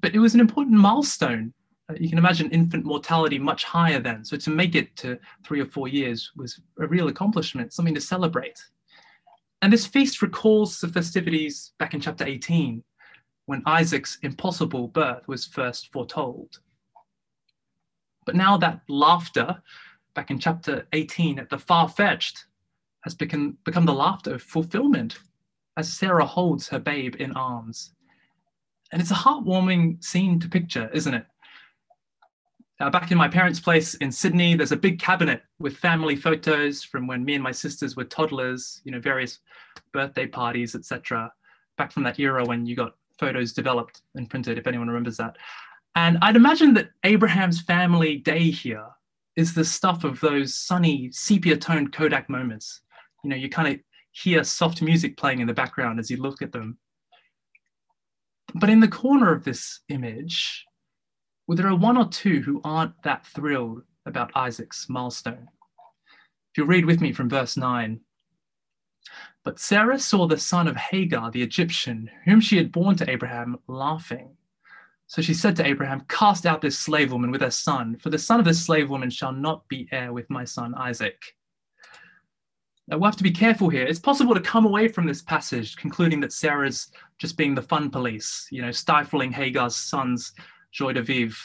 But 0.00 0.16
it 0.16 0.18
was 0.18 0.34
an 0.34 0.40
important 0.40 0.78
milestone. 0.78 1.54
Uh, 1.90 1.94
you 1.98 2.08
can 2.08 2.18
imagine 2.18 2.50
infant 2.50 2.84
mortality 2.84 3.38
much 3.38 3.64
higher 3.64 4.00
then. 4.00 4.24
So 4.24 4.36
to 4.36 4.50
make 4.50 4.74
it 4.74 4.96
to 4.96 5.18
three 5.44 5.60
or 5.60 5.66
four 5.66 5.88
years 5.88 6.30
was 6.36 6.60
a 6.80 6.86
real 6.86 7.08
accomplishment, 7.08 7.72
something 7.72 7.94
to 7.94 8.00
celebrate. 8.00 8.62
And 9.62 9.72
this 9.72 9.86
feast 9.86 10.22
recalls 10.22 10.80
the 10.80 10.88
festivities 10.88 11.72
back 11.78 11.94
in 11.94 12.00
chapter 12.00 12.24
18 12.24 12.82
when 13.46 13.62
Isaac's 13.66 14.18
impossible 14.22 14.88
birth 14.88 15.26
was 15.28 15.46
first 15.46 15.92
foretold. 15.92 16.60
But 18.24 18.36
now 18.36 18.56
that 18.58 18.80
laughter, 18.88 19.62
back 20.14 20.30
in 20.30 20.38
chapter 20.38 20.86
18, 20.92 21.38
at 21.38 21.50
the 21.50 21.58
far 21.58 21.88
fetched, 21.88 22.46
has 23.02 23.14
become, 23.14 23.58
become 23.64 23.84
the 23.84 23.92
laughter 23.92 24.34
of 24.34 24.42
fulfillment. 24.42 25.18
as 25.76 25.92
Sarah 25.92 26.24
holds 26.24 26.68
her 26.68 26.78
babe 26.78 27.16
in 27.18 27.32
arms. 27.32 27.94
And 28.92 29.02
it's 29.02 29.10
a 29.10 29.14
heartwarming 29.14 30.02
scene 30.04 30.38
to 30.40 30.48
picture, 30.48 30.88
isn't 30.92 31.12
it? 31.12 31.26
Uh, 32.80 32.90
back 32.90 33.12
in 33.12 33.18
my 33.18 33.28
parents' 33.28 33.60
place 33.60 33.94
in 33.94 34.10
Sydney, 34.10 34.56
there's 34.56 34.72
a 34.72 34.76
big 34.76 34.98
cabinet 34.98 35.42
with 35.60 35.76
family 35.76 36.16
photos 36.16 36.82
from 36.82 37.06
when 37.06 37.24
me 37.24 37.34
and 37.34 37.42
my 37.42 37.52
sisters 37.52 37.94
were 37.94 38.04
toddlers, 38.04 38.80
you 38.84 38.90
know, 38.90 39.00
various 39.00 39.38
birthday 39.92 40.26
parties, 40.26 40.74
etc. 40.74 41.32
Back 41.78 41.92
from 41.92 42.02
that 42.02 42.18
era 42.18 42.44
when 42.44 42.66
you 42.66 42.74
got 42.74 42.96
photos 43.18 43.52
developed 43.52 44.02
and 44.16 44.28
printed, 44.28 44.58
if 44.58 44.66
anyone 44.66 44.88
remembers 44.88 45.16
that. 45.18 45.36
And 45.94 46.18
I'd 46.20 46.34
imagine 46.34 46.74
that 46.74 46.90
Abraham's 47.04 47.60
family 47.60 48.16
day 48.16 48.50
here 48.50 48.86
is 49.36 49.54
the 49.54 49.64
stuff 49.64 50.02
of 50.02 50.18
those 50.20 50.56
sunny 50.56 51.10
sepia 51.12 51.56
toned 51.56 51.92
Kodak 51.92 52.28
moments. 52.28 52.80
You 53.22 53.30
know, 53.30 53.36
you 53.36 53.48
kind 53.48 53.72
of 53.72 53.80
hear 54.10 54.42
soft 54.42 54.82
music 54.82 55.16
playing 55.16 55.40
in 55.40 55.46
the 55.46 55.54
background 55.54 56.00
as 56.00 56.10
you 56.10 56.16
look 56.16 56.42
at 56.42 56.52
them. 56.52 56.78
But 58.54 58.70
in 58.70 58.80
the 58.80 58.88
corner 58.88 59.32
of 59.32 59.44
this 59.44 59.80
image, 59.88 60.64
well, 61.46 61.56
there 61.56 61.68
are 61.68 61.76
one 61.76 61.96
or 61.96 62.08
two 62.08 62.40
who 62.40 62.60
aren't 62.64 63.02
that 63.02 63.26
thrilled 63.26 63.82
about 64.06 64.32
Isaac's 64.34 64.88
milestone. 64.88 65.48
If 66.52 66.58
you'll 66.58 66.66
read 66.66 66.86
with 66.86 67.00
me 67.00 67.12
from 67.12 67.28
verse 67.28 67.56
9, 67.56 68.00
but 69.44 69.58
Sarah 69.58 69.98
saw 69.98 70.26
the 70.26 70.38
son 70.38 70.66
of 70.66 70.76
Hagar, 70.76 71.30
the 71.30 71.42
Egyptian, 71.42 72.10
whom 72.24 72.40
she 72.40 72.56
had 72.56 72.72
borne 72.72 72.96
to 72.96 73.10
Abraham, 73.10 73.58
laughing. 73.66 74.36
So 75.06 75.20
she 75.20 75.34
said 75.34 75.54
to 75.56 75.66
Abraham, 75.66 76.04
Cast 76.08 76.46
out 76.46 76.62
this 76.62 76.78
slave 76.78 77.12
woman 77.12 77.30
with 77.30 77.42
her 77.42 77.50
son, 77.50 77.96
for 77.98 78.08
the 78.08 78.18
son 78.18 78.38
of 78.38 78.46
this 78.46 78.64
slave 78.64 78.88
woman 78.88 79.10
shall 79.10 79.32
not 79.32 79.68
be 79.68 79.86
heir 79.92 80.14
with 80.14 80.30
my 80.30 80.44
son 80.44 80.74
Isaac. 80.74 81.20
Now 82.88 82.98
we'll 82.98 83.10
have 83.10 83.16
to 83.16 83.22
be 83.22 83.30
careful 83.30 83.68
here. 83.68 83.84
It's 83.84 83.98
possible 83.98 84.34
to 84.34 84.40
come 84.40 84.64
away 84.64 84.88
from 84.88 85.06
this 85.06 85.22
passage 85.22 85.76
concluding 85.76 86.20
that 86.20 86.32
Sarah's 86.32 86.90
just 87.18 87.36
being 87.36 87.54
the 87.54 87.62
fun 87.62 87.90
police, 87.90 88.46
you 88.50 88.62
know, 88.62 88.70
stifling 88.70 89.32
Hagar's 89.32 89.76
son's 89.76 90.32
joie 90.74 90.92
de 90.92 91.02
vivre. 91.02 91.38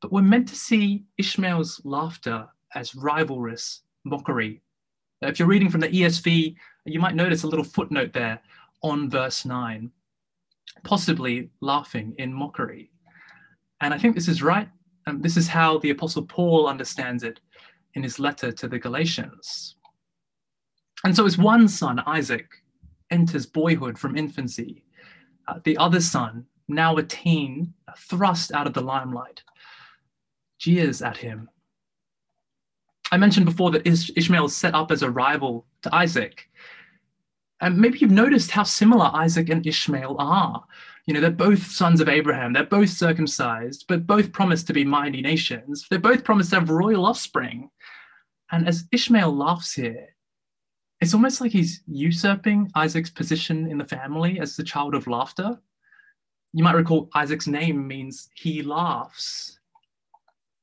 But 0.00 0.12
we're 0.12 0.22
meant 0.22 0.48
to 0.48 0.56
see 0.56 1.04
Ishmael's 1.18 1.82
laughter 1.84 2.48
as 2.74 2.92
rivalrous 2.92 3.80
mockery. 4.04 4.62
If 5.20 5.38
you're 5.38 5.48
reading 5.48 5.68
from 5.68 5.80
the 5.80 5.88
ESV, 5.88 6.54
you 6.86 7.00
might 7.00 7.14
notice 7.14 7.42
a 7.42 7.46
little 7.46 7.64
footnote 7.64 8.14
there 8.14 8.40
on 8.82 9.10
verse 9.10 9.44
9, 9.44 9.90
possibly 10.84 11.50
laughing 11.60 12.14
in 12.16 12.32
mockery. 12.32 12.90
And 13.82 13.92
I 13.92 13.98
think 13.98 14.14
this 14.14 14.28
is 14.28 14.42
right. 14.42 14.68
And 15.06 15.22
this 15.22 15.36
is 15.36 15.48
how 15.48 15.78
the 15.78 15.90
Apostle 15.90 16.22
Paul 16.22 16.68
understands 16.68 17.22
it 17.22 17.40
in 17.94 18.02
his 18.02 18.18
letter 18.18 18.52
to 18.52 18.68
the 18.68 18.78
Galatians. 18.78 19.76
And 21.04 21.14
so 21.14 21.24
his 21.24 21.36
one 21.36 21.68
son, 21.68 21.98
Isaac, 22.06 22.46
enters 23.10 23.44
boyhood 23.44 23.98
from 23.98 24.16
infancy. 24.16 24.84
Uh, 25.48 25.58
the 25.64 25.76
other 25.78 26.00
son, 26.00 26.46
now 26.70 26.96
a 26.96 27.02
teen, 27.02 27.74
thrust 27.96 28.52
out 28.52 28.66
of 28.66 28.74
the 28.74 28.80
limelight, 28.80 29.42
jeers 30.58 31.02
at 31.02 31.16
him. 31.16 31.48
I 33.12 33.16
mentioned 33.16 33.46
before 33.46 33.70
that 33.72 33.86
Ishmael 33.86 34.46
is 34.46 34.56
set 34.56 34.74
up 34.74 34.90
as 34.90 35.02
a 35.02 35.10
rival 35.10 35.66
to 35.82 35.94
Isaac. 35.94 36.48
And 37.60 37.76
maybe 37.76 37.98
you've 37.98 38.10
noticed 38.10 38.52
how 38.52 38.62
similar 38.62 39.10
Isaac 39.12 39.50
and 39.50 39.66
Ishmael 39.66 40.16
are. 40.18 40.64
You 41.06 41.14
know, 41.14 41.20
they're 41.20 41.30
both 41.30 41.66
sons 41.66 42.00
of 42.00 42.08
Abraham, 42.08 42.52
they're 42.52 42.64
both 42.64 42.90
circumcised, 42.90 43.86
but 43.88 44.06
both 44.06 44.32
promised 44.32 44.66
to 44.68 44.72
be 44.72 44.84
mighty 44.84 45.20
nations. 45.20 45.86
They're 45.90 45.98
both 45.98 46.24
promised 46.24 46.50
to 46.50 46.60
have 46.60 46.70
royal 46.70 47.04
offspring. 47.04 47.70
And 48.52 48.66
as 48.66 48.84
Ishmael 48.92 49.36
laughs 49.36 49.74
here, 49.74 50.08
it's 51.00 51.14
almost 51.14 51.40
like 51.40 51.52
he's 51.52 51.82
usurping 51.86 52.70
Isaac's 52.74 53.10
position 53.10 53.70
in 53.70 53.78
the 53.78 53.84
family 53.84 54.38
as 54.38 54.56
the 54.56 54.62
child 54.62 54.94
of 54.94 55.06
laughter. 55.06 55.58
You 56.52 56.64
might 56.64 56.74
recall 56.74 57.08
Isaac's 57.14 57.46
name 57.46 57.86
means 57.86 58.28
he 58.34 58.62
laughs. 58.62 59.58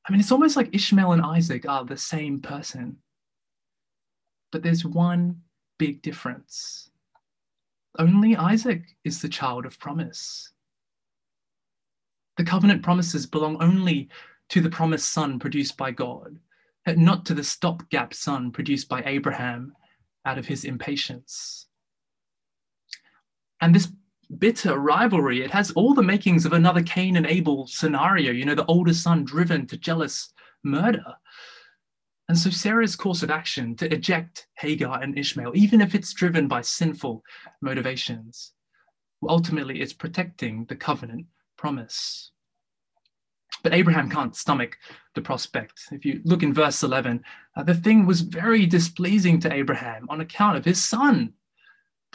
I 0.06 0.12
mean, 0.12 0.20
it's 0.20 0.32
almost 0.32 0.56
like 0.56 0.74
Ishmael 0.74 1.14
and 1.14 1.22
Isaac 1.22 1.68
are 1.68 1.86
the 1.86 1.98
same 1.98 2.42
person. 2.42 2.98
But 4.52 4.64
there's 4.64 4.86
one 4.86 5.42
big 5.78 6.02
difference. 6.02 6.90
Only 8.00 8.36
Isaac 8.36 8.84
is 9.04 9.22
the 9.22 9.30
child 9.30 9.66
of 9.66 9.80
promise. 9.80 10.52
The 12.38 12.44
covenant 12.44 12.84
promises 12.84 13.26
belong 13.26 13.62
only 13.62 14.10
to 14.50 14.62
the 14.62 14.70
promised 14.70 15.10
son 15.10 15.40
produced 15.40 15.76
by 15.78 15.92
God, 15.92 16.38
not 16.86 17.26
to 17.26 17.34
the 17.34 17.44
stopgap 17.44 18.14
son 18.14 18.52
produced 18.52 18.88
by 18.88 19.04
Abraham 19.06 19.74
out 20.26 20.38
of 20.38 20.46
his 20.46 20.64
impatience. 20.64 21.68
And 23.60 23.74
this 23.74 23.92
bitter 24.38 24.78
rivalry, 24.78 25.44
it 25.44 25.52
has 25.52 25.72
all 25.72 25.94
the 25.94 26.04
makings 26.04 26.46
of 26.46 26.54
another 26.54 26.84
Cain 26.84 27.16
and 27.18 27.26
Abel 27.26 27.68
scenario, 27.68 28.32
you 28.32 28.46
know, 28.46 28.56
the 28.56 28.66
older 28.66 28.94
son 28.94 29.24
driven 29.24 29.66
to 29.68 29.78
jealous 29.78 30.34
murder. 30.64 31.16
And 32.30 32.38
so 32.38 32.50
Sarah's 32.50 32.96
course 32.96 33.24
of 33.24 33.32
action 33.32 33.76
to 33.78 33.92
eject 33.94 34.48
Hagar 34.58 35.02
and 35.02 35.18
Ishmael, 35.18 35.54
even 35.56 35.80
if 35.80 35.96
it's 35.96 36.14
driven 36.14 36.48
by 36.48 36.62
sinful 36.62 37.24
motivations, 37.62 38.52
ultimately 39.28 39.82
it's 39.82 39.94
protecting 39.94 40.66
the 40.66 40.76
covenant 40.76 41.26
promise. 41.58 42.32
But 43.64 43.74
Abraham 43.74 44.10
can't 44.10 44.36
stomach 44.36 44.78
the 45.16 45.22
prospect. 45.22 45.88
If 45.92 46.06
you 46.06 46.22
look 46.26 46.44
in 46.44 46.54
verse 46.54 46.84
11, 46.84 47.24
uh, 47.56 47.64
the 47.64 47.74
thing 47.74 48.06
was 48.06 48.22
very 48.22 48.66
displeasing 48.66 49.40
to 49.42 49.54
Abraham 49.54 50.06
on 50.10 50.22
account 50.22 50.58
of 50.58 50.66
his 50.66 50.84
son. 50.84 51.34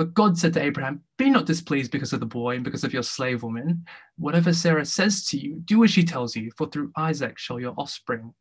But 0.03 0.15
God 0.15 0.37
said 0.37 0.53
to 0.55 0.61
Abraham, 0.61 1.01
Be 1.17 1.31
not 1.31 1.47
displeased 1.47 1.93
because 1.93 2.13
of 2.13 2.19
the 2.19 2.27
boy 2.27 2.57
and 2.57 2.65
because 2.65 2.83
of 2.83 2.93
your 2.93 3.05
slave 3.05 3.45
woman. 3.45 3.85
Whatever 4.19 4.53
Sarah 4.53 4.85
says 4.85 5.25
to 5.27 5.39
you, 5.39 5.63
do 5.65 5.85
as 5.85 5.93
she 5.93 6.03
tells 6.03 6.35
you, 6.35 6.51
for 6.57 6.67
through 6.67 6.91
Isaac 6.97 7.39
shall 7.39 7.61
your 7.61 7.73
offspring 7.79 8.35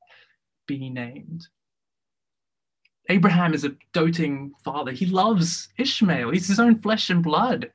be 0.65 0.89
named. 0.89 1.47
Abraham 3.09 3.53
is 3.53 3.63
a 3.63 3.75
doting 3.93 4.53
father. 4.65 4.91
He 4.91 5.05
loves 5.05 5.69
Ishmael, 5.77 6.31
he's 6.31 6.47
his 6.47 6.59
own 6.59 6.81
flesh 6.81 7.11
and 7.11 7.21
blood. 7.21 7.71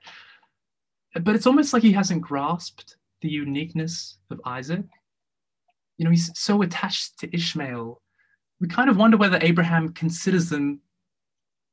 But 1.20 1.36
it's 1.36 1.46
almost 1.46 1.72
like 1.72 1.84
he 1.84 1.92
hasn't 1.92 2.22
grasped 2.22 2.96
the 3.22 3.28
uniqueness 3.28 4.18
of 4.32 4.40
Isaac 4.44 4.84
you 5.96 6.04
know, 6.04 6.10
he's 6.10 6.36
so 6.38 6.62
attached 6.62 7.20
to 7.20 7.34
Ishmael. 7.34 8.02
We 8.60 8.68
kind 8.68 8.90
of 8.90 8.96
wonder 8.96 9.16
whether 9.16 9.38
Abraham 9.40 9.92
considers 9.92 10.48
them 10.48 10.80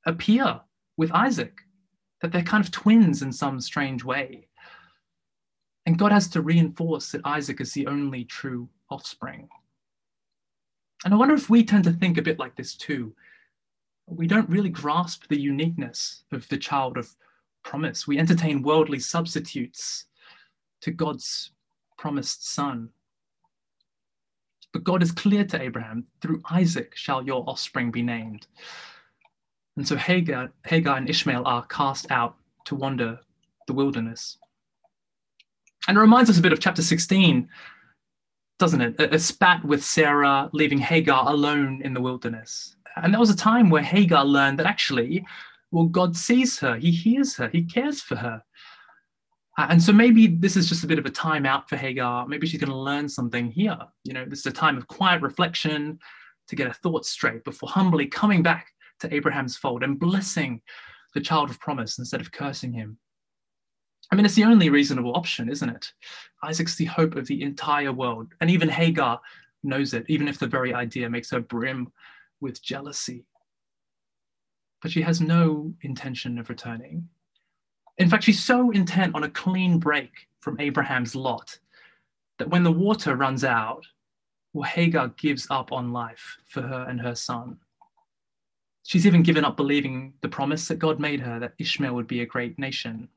a 0.06 0.14
peer 0.14 0.62
with 0.96 1.12
Isaac, 1.12 1.63
that 2.24 2.32
they're 2.32 2.42
kind 2.42 2.64
of 2.64 2.72
twins 2.72 3.22
in 3.22 3.34
some 3.34 3.60
strange 3.60 4.06
way. 4.06 4.48
And 5.86 6.00
God 6.00 6.14
has 6.14 6.30
to 6.30 6.42
reinforce 6.42 7.12
that 7.12 7.22
Isaac 7.26 7.60
is 7.60 7.74
the 7.74 7.86
only 7.86 8.24
true 8.24 8.70
offspring. 8.90 9.50
And 11.04 11.14
I 11.14 11.18
wonder 11.18 11.36
if 11.36 11.50
we 11.50 11.66
tend 11.66 11.84
to 11.84 11.92
think 11.92 12.18
a 12.18 12.22
bit 12.22 12.40
like 12.40 12.56
this 12.56 12.76
too. 12.76 13.14
We 14.08 14.26
don't 14.26 14.50
really 14.50 14.70
grasp 14.70 15.28
the 15.28 15.40
uniqueness 15.40 16.24
of 16.32 16.48
the 16.48 16.58
child 16.58 16.98
of 16.98 17.14
promise. 17.62 18.08
We 18.08 18.18
entertain 18.18 18.64
worldly 18.64 19.00
substitutes 19.00 20.06
to 20.80 20.92
God's 20.92 21.52
promised 21.98 22.54
son. 22.54 22.88
But 24.72 24.86
God 24.86 25.04
is 25.04 25.12
clear 25.12 25.44
to 25.44 25.62
Abraham, 25.62 26.06
through 26.22 26.42
Isaac 26.50 26.96
shall 26.96 27.22
your 27.22 27.44
offspring 27.50 27.92
be 27.92 28.02
named. 28.02 28.48
And 29.76 29.88
so 29.88 29.96
Hagar, 29.96 30.52
Hagar 30.66 30.98
and 30.98 31.10
Ishmael 31.10 31.44
are 31.46 31.66
cast 31.66 32.10
out 32.12 32.36
to 32.66 32.76
wander 32.76 33.20
the 33.68 33.74
wilderness. 33.74 34.38
And 35.88 35.98
it 35.98 36.02
reminds 36.02 36.30
us 36.30 36.38
a 36.38 36.42
bit 36.42 36.54
of 36.54 36.60
chapter 36.60 36.82
16, 36.82 37.50
doesn't 38.60 38.82
it? 38.82 39.00
A, 39.00 39.16
a 39.16 39.20
spat 39.20 39.66
with 39.66 39.84
Sarah, 39.84 40.50
leaving 40.54 40.78
Hagar 40.78 41.28
alone 41.28 41.82
in 41.84 41.94
the 41.94 42.02
wilderness. 42.02 42.76
And 42.96 43.14
that 43.14 43.20
was 43.20 43.30
a 43.30 43.36
time 43.36 43.70
where 43.70 43.82
Hagar 43.82 44.24
learned 44.24 44.60
that 44.60 44.68
actually, 44.68 45.26
well, 45.72 45.86
God 45.86 46.16
sees 46.16 46.60
her, 46.60 46.76
He 46.78 46.92
hears 46.92 47.36
her, 47.36 47.50
He 47.50 47.64
cares 47.64 48.02
for 48.02 48.16
her. 48.16 48.44
Uh, 49.58 49.68
and 49.70 49.82
so 49.82 49.92
maybe 49.92 50.28
this 50.28 50.56
is 50.56 50.70
just 50.70 50.84
a 50.84 50.88
bit 50.88 51.00
of 51.00 51.06
a 51.06 51.12
time 51.12 51.46
out 51.46 51.70
for 51.70 51.76
Hagar. 51.76 52.28
Maybe 52.28 52.48
she's 52.48 52.60
going 52.60 52.72
to 52.72 52.78
learn 52.78 53.10
something 53.10 53.52
here. 53.52 53.78
You 54.04 54.14
know, 54.14 54.26
this 54.26 54.40
is 54.40 54.46
a 54.46 54.52
time 54.52 54.78
of 54.78 54.88
quiet 54.88 55.22
reflection 55.22 56.00
to 56.48 56.56
get 56.56 56.68
her 56.68 56.74
thoughts 56.74 57.10
straight 57.10 57.44
before 57.44 57.70
humbly 57.70 58.06
coming 58.06 58.44
back 58.44 58.73
to 59.04 59.14
Abraham's 59.14 59.56
fold 59.56 59.84
and 59.84 60.00
blessing 60.00 60.62
the 61.14 61.22
child 61.22 61.50
of 61.50 61.60
promise 61.60 62.00
instead 62.00 62.22
of 62.22 62.32
cursing 62.32 62.74
him. 62.74 62.98
I 64.12 64.16
mean, 64.16 64.26
it's 64.26 64.36
the 64.36 64.44
only 64.44 64.70
reasonable 64.70 65.16
option, 65.16 65.50
isn't 65.50 65.70
it? 65.70 65.94
Isaac's 66.44 66.76
the 66.76 66.86
hope 66.86 67.16
of 67.16 67.28
the 67.28 67.42
entire 67.42 67.92
world. 67.92 68.34
And 68.42 68.50
even 68.50 68.70
Hagar 68.70 69.20
knows 69.64 69.94
it, 69.94 70.06
even 70.08 70.28
if 70.28 70.40
the 70.40 70.48
very 70.48 70.74
idea 70.74 71.10
makes 71.10 71.32
her 71.32 71.40
brim 71.40 71.92
with 72.42 72.62
jealousy. 72.62 73.26
But 74.82 74.92
she 74.92 75.02
has 75.02 75.22
no 75.22 75.74
intention 75.82 76.38
of 76.38 76.50
returning. 76.50 77.08
In 77.98 78.10
fact, 78.10 78.24
she's 78.24 78.44
so 78.44 78.72
intent 78.72 79.16
on 79.16 79.24
a 79.24 79.30
clean 79.30 79.80
break 79.80 80.12
from 80.42 80.60
Abraham's 80.60 81.16
lot 81.16 81.58
that 82.40 82.50
when 82.50 82.64
the 82.64 82.72
water 82.72 83.16
runs 83.16 83.44
out, 83.44 83.86
well, 84.52 84.64
Hagar 84.64 85.10
gives 85.18 85.48
up 85.50 85.72
on 85.72 85.94
life 85.94 86.38
for 86.46 86.62
her 86.62 86.86
and 86.88 87.00
her 87.00 87.16
son. 87.16 87.58
She's 88.84 89.08
even 89.08 89.24
given 89.24 89.46
up 89.46 89.58
believing 89.58 90.14
the 90.22 90.30
promise 90.30 90.68
that 90.68 90.80
God 90.80 91.00
made 91.00 91.22
her 91.22 91.40
that 91.40 91.54
Ishmael 91.58 91.96
would 91.96 92.08
be 92.08 92.22
a 92.22 92.26
great 92.26 92.60
nation. 92.60 93.08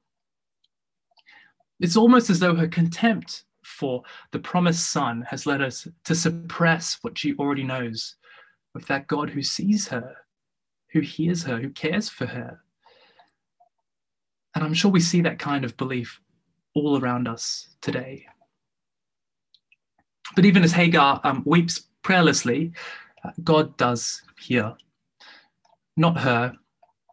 It's 1.80 1.96
almost 1.96 2.30
as 2.30 2.38
though 2.38 2.54
her 2.54 2.68
contempt 2.68 3.44
for 3.64 4.02
the 4.30 4.38
promised 4.38 4.90
son 4.90 5.22
has 5.28 5.44
led 5.44 5.60
her 5.60 5.70
to 6.04 6.14
suppress 6.14 6.98
what 7.02 7.18
she 7.18 7.34
already 7.34 7.64
knows 7.64 8.14
of 8.74 8.86
that 8.86 9.08
God 9.08 9.28
who 9.28 9.42
sees 9.42 9.88
her, 9.88 10.16
who 10.92 11.00
hears 11.00 11.42
her, 11.42 11.58
who 11.58 11.70
cares 11.70 12.08
for 12.08 12.26
her. 12.26 12.60
And 14.54 14.64
I'm 14.64 14.74
sure 14.74 14.90
we 14.90 15.00
see 15.00 15.20
that 15.22 15.38
kind 15.38 15.64
of 15.64 15.76
belief 15.76 16.20
all 16.74 16.98
around 16.98 17.26
us 17.26 17.74
today. 17.80 18.26
But 20.34 20.44
even 20.44 20.62
as 20.62 20.72
Hagar 20.72 21.20
um, 21.24 21.42
weeps 21.44 21.82
prayerlessly, 22.02 22.72
uh, 23.24 23.30
God 23.42 23.76
does 23.76 24.22
hear. 24.38 24.74
Not 25.96 26.18
her, 26.18 26.54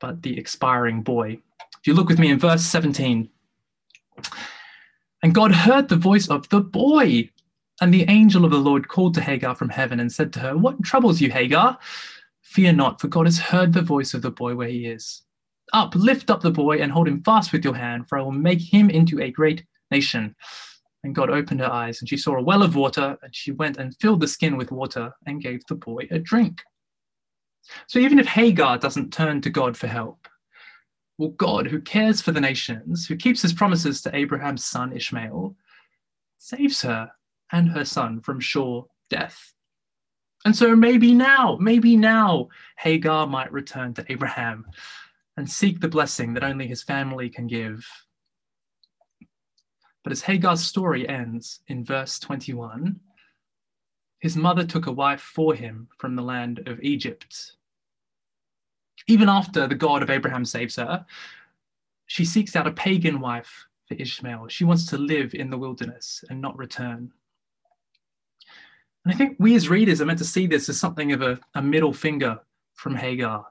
but 0.02 0.22
the 0.22 0.38
expiring 0.38 1.02
boy. 1.02 1.40
If 1.80 1.88
you 1.88 1.94
look 1.94 2.10
with 2.10 2.20
me 2.20 2.30
in 2.30 2.40
verse 2.40 2.64
17, 2.64 3.30
and 5.24 5.34
God 5.34 5.54
heard 5.54 5.88
the 5.88 5.96
voice 5.96 6.28
of 6.30 6.48
the 6.50 6.60
boy. 6.60 7.30
And 7.82 7.94
the 7.94 8.06
angel 8.10 8.46
of 8.46 8.52
the 8.52 8.58
Lord 8.58 8.88
called 8.88 9.16
to 9.16 9.22
Hagar 9.22 9.56
from 9.56 9.70
heaven 9.70 10.00
and 10.00 10.12
said 10.12 10.32
to 10.34 10.40
her, 10.42 10.58
What 10.58 10.84
troubles 10.84 11.20
you, 11.22 11.32
Hagar? 11.32 11.80
Fear 12.42 12.74
not, 12.74 13.02
for 13.02 13.08
God 13.08 13.26
has 13.26 13.40
heard 13.40 13.74
the 13.74 13.82
voice 13.82 14.14
of 14.14 14.22
the 14.22 14.32
boy 14.32 14.54
where 14.56 14.68
he 14.68 14.86
is. 14.86 15.24
Up, 15.72 15.96
lift 15.96 16.30
up 16.30 16.42
the 16.42 16.52
boy 16.52 16.78
and 16.78 16.92
hold 16.92 17.08
him 17.08 17.24
fast 17.24 17.52
with 17.52 17.64
your 17.64 17.74
hand, 17.74 18.08
for 18.08 18.20
I 18.20 18.22
will 18.22 18.32
make 18.32 18.62
him 18.62 18.90
into 18.90 19.22
a 19.22 19.32
great 19.32 19.66
nation. 19.90 20.36
And 21.04 21.16
God 21.16 21.30
opened 21.30 21.62
her 21.62 21.72
eyes, 21.72 22.00
and 22.00 22.08
she 22.08 22.18
saw 22.18 22.36
a 22.36 22.44
well 22.44 22.62
of 22.62 22.76
water, 22.76 23.18
and 23.24 23.36
she 23.36 23.52
went 23.52 23.78
and 23.78 23.96
filled 24.00 24.20
the 24.20 24.28
skin 24.28 24.56
with 24.56 24.72
water 24.72 25.12
and 25.26 25.42
gave 25.42 25.62
the 25.68 25.76
boy 25.76 26.08
a 26.12 26.20
drink. 26.20 26.62
So 27.88 28.00
even 28.00 28.20
if 28.20 28.28
Hagar 28.28 28.78
doesn't 28.78 29.14
turn 29.14 29.42
to 29.42 29.50
God 29.50 29.78
for 29.78 29.88
help, 29.88 30.28
well, 31.18 31.30
God, 31.30 31.68
who 31.68 31.80
cares 31.80 32.22
for 32.22 32.32
the 32.32 32.42
nations, 32.42 33.08
who 33.08 33.16
keeps 33.16 33.42
his 33.42 33.54
promises 33.54 34.02
to 34.02 34.16
Abraham's 34.16 34.66
son 34.66 34.94
Ishmael, 34.94 35.56
saves 36.38 36.82
her 36.82 37.12
and 37.52 37.70
her 37.70 37.86
son 37.86 38.20
from 38.20 38.40
sure 38.40 38.88
death. 39.10 39.54
And 40.46 40.56
so 40.56 40.76
maybe 40.76 41.14
now, 41.14 41.58
maybe 41.62 41.96
now, 41.96 42.50
Hagar 42.78 43.28
might 43.28 43.52
return 43.52 43.94
to 43.94 44.06
Abraham 44.12 44.66
and 45.38 45.50
seek 45.50 45.80
the 45.80 45.88
blessing 45.88 46.34
that 46.34 46.44
only 46.44 46.68
his 46.68 46.84
family 46.84 47.30
can 47.30 47.48
give. 47.48 47.86
But 50.04 50.12
as 50.12 50.22
Hagar's 50.22 50.64
story 50.64 51.08
ends 51.08 51.62
in 51.68 51.86
verse 51.86 52.20
21, 52.20 53.00
his 54.24 54.38
mother 54.38 54.66
took 54.66 54.88
a 54.88 54.92
wife 54.92 55.20
for 55.20 55.54
him 55.54 55.86
from 55.98 56.16
the 56.16 56.22
land 56.22 56.66
of 56.66 56.82
Egypt. 56.82 57.58
Even 59.06 59.28
after 59.28 59.68
the 59.68 59.76
God 59.76 60.02
of 60.02 60.10
Abraham 60.10 60.46
saves 60.46 60.78
her, 60.78 61.06
she 62.06 62.24
seeks 62.24 62.56
out 62.56 62.66
a 62.66 62.72
pagan 62.72 63.20
wife 63.20 63.66
for 63.86 63.96
Ishmael. 63.96 64.48
She 64.48 64.64
wants 64.64 64.86
to 64.86 64.98
live 64.98 65.34
in 65.34 65.50
the 65.50 65.58
wilderness 65.58 66.24
and 66.30 66.40
not 66.40 66.58
return. 66.58 67.12
And 69.04 69.14
I 69.14 69.18
think 69.18 69.36
we 69.40 69.56
as 69.56 69.68
readers 69.68 70.00
are 70.00 70.06
meant 70.06 70.20
to 70.20 70.26
see 70.26 70.48
this 70.48 70.70
as 70.70 70.80
something 70.80 71.12
of 71.12 71.22
a, 71.22 71.38
a 71.56 71.62
middle 71.62 71.92
finger 71.92 72.40
from 72.76 72.96
Hagar 72.96 73.46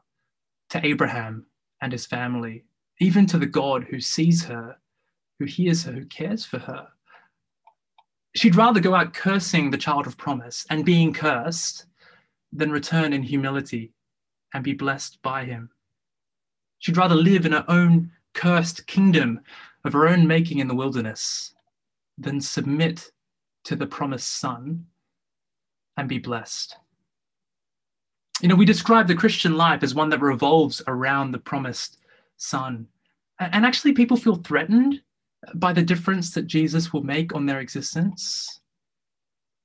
to 0.70 0.86
Abraham 0.86 1.44
and 1.82 1.92
his 1.92 2.06
family, 2.06 2.64
even 2.98 3.26
to 3.26 3.36
the 3.36 3.44
God 3.44 3.84
who 3.90 4.00
sees 4.00 4.42
her, 4.44 4.78
who 5.38 5.44
hears 5.44 5.84
her, 5.84 5.92
who 5.92 6.06
cares 6.06 6.46
for 6.46 6.60
her. 6.60 6.88
She'd 8.34 8.56
rather 8.56 8.80
go 8.80 8.94
out 8.94 9.12
cursing 9.12 9.70
the 9.70 9.78
child 9.78 10.06
of 10.06 10.16
promise 10.16 10.66
and 10.70 10.84
being 10.84 11.12
cursed 11.12 11.86
than 12.52 12.70
return 12.70 13.12
in 13.12 13.22
humility 13.22 13.92
and 14.54 14.64
be 14.64 14.72
blessed 14.72 15.20
by 15.22 15.44
him. 15.44 15.70
She'd 16.78 16.96
rather 16.96 17.14
live 17.14 17.46
in 17.46 17.52
her 17.52 17.64
own 17.68 18.10
cursed 18.34 18.86
kingdom 18.86 19.40
of 19.84 19.92
her 19.92 20.08
own 20.08 20.26
making 20.26 20.58
in 20.58 20.68
the 20.68 20.74
wilderness 20.74 21.54
than 22.18 22.40
submit 22.40 23.10
to 23.64 23.76
the 23.76 23.86
promised 23.86 24.40
son 24.40 24.86
and 25.96 26.08
be 26.08 26.18
blessed. 26.18 26.76
You 28.40 28.48
know, 28.48 28.57
we 28.57 28.64
describe 28.64 29.07
the 29.07 29.14
Christian 29.14 29.57
life 29.57 29.83
as 29.83 29.94
one 29.94 30.09
that 30.09 30.20
revolves 30.20 30.83
around 30.87 31.30
the 31.30 31.38
promised 31.38 31.98
son. 32.38 32.88
And 33.38 33.64
actually, 33.64 33.92
people 33.92 34.16
feel 34.16 34.37
threatened 34.37 35.02
by 35.55 35.72
the 35.72 35.83
difference 35.83 36.33
that 36.35 36.46
Jesus 36.46 36.92
will 36.92 37.02
make 37.02 37.35
on 37.35 37.46
their 37.46 37.61
existence 37.61 38.61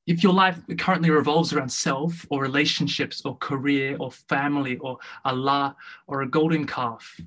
if 0.08 0.24
your 0.24 0.34
life 0.34 0.60
currently 0.78 1.10
revolves 1.10 1.52
around 1.52 1.70
self 1.70 2.26
or 2.30 2.42
relationships 2.42 3.22
or 3.26 3.36
career 3.38 3.98
or 4.00 4.10
family 4.10 4.78
or 4.78 4.98
Allah 5.26 5.76
or 6.08 6.22
a 6.22 6.30
golden 6.30 6.66
calf, 6.66 7.20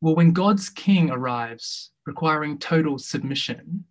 well, 0.00 0.16
when 0.16 0.32
God's 0.32 0.70
king 0.70 1.10
arrives 1.10 1.90
requiring 2.06 2.58
total 2.58 2.98
submission, 2.98 3.84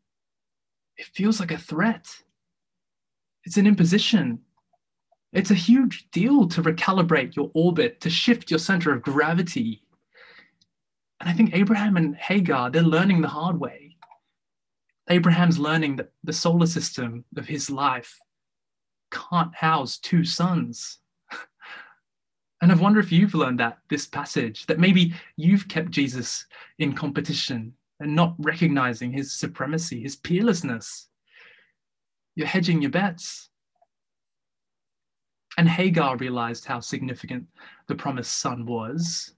it 0.98 1.06
feels 1.14 1.40
like 1.40 1.52
a 1.52 1.58
threat. 1.58 2.08
It's 3.44 3.58
an 3.58 3.68
imposition. 3.68 4.40
It's 5.32 5.52
a 5.52 5.56
huge 5.56 6.10
deal 6.12 6.48
to 6.48 6.64
recalibrate 6.64 7.36
your 7.36 7.52
orbit, 7.54 8.02
to 8.02 8.10
shift 8.10 8.50
your 8.50 8.60
center 8.60 8.94
of 8.94 9.04
gravity. 9.04 9.84
And 11.26 11.34
I 11.34 11.36
think 11.36 11.56
Abraham 11.56 11.98
and 11.98 12.16
Hagar, 12.16 12.70
they're 12.70 12.84
learning 12.84 13.22
the 13.22 13.28
hard 13.28 13.60
way. 13.60 13.98
Abraham's 15.10 15.58
learning 15.58 15.96
that 15.96 16.12
the 16.24 16.32
solar 16.32 16.68
system 16.68 17.26
of 17.36 17.48
his 17.48 17.70
life 17.72 18.20
can't 19.12 19.54
house 19.56 19.98
two 19.98 20.24
suns. 20.24 21.00
and 22.62 22.72
I 22.72 22.76
wonder 22.76 23.00
if 23.00 23.12
you've 23.12 23.34
learned 23.34 23.60
that 23.60 23.80
this 23.90 24.06
passage, 24.06 24.68
that 24.68 24.78
maybe 24.78 25.16
you've 25.36 25.68
kept 25.68 25.90
Jesus 25.90 26.46
in 26.78 26.94
competition 26.94 27.74
and 28.00 28.16
not 28.16 28.36
recognizing 28.38 29.12
his 29.12 29.34
supremacy, 29.34 30.02
his 30.02 30.16
peerlessness. 30.16 31.08
You're 32.36 32.46
hedging 32.46 32.84
your 32.84 32.92
bets. 32.92 33.50
And 35.58 35.68
Hagar 35.68 36.18
realized 36.18 36.66
how 36.66 36.82
significant 36.82 37.48
the 37.88 37.96
promised 37.96 38.40
son 38.40 38.68
was. 38.68 39.35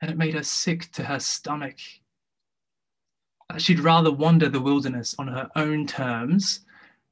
And 0.00 0.10
it 0.10 0.16
made 0.16 0.34
her 0.34 0.42
sick 0.42 0.90
to 0.92 1.04
her 1.04 1.20
stomach 1.20 1.76
uh, 3.50 3.58
she'd 3.58 3.80
rather 3.80 4.12
wander 4.12 4.48
the 4.48 4.60
wilderness 4.60 5.14
on 5.18 5.26
her 5.26 5.48
own 5.56 5.86
terms 5.86 6.60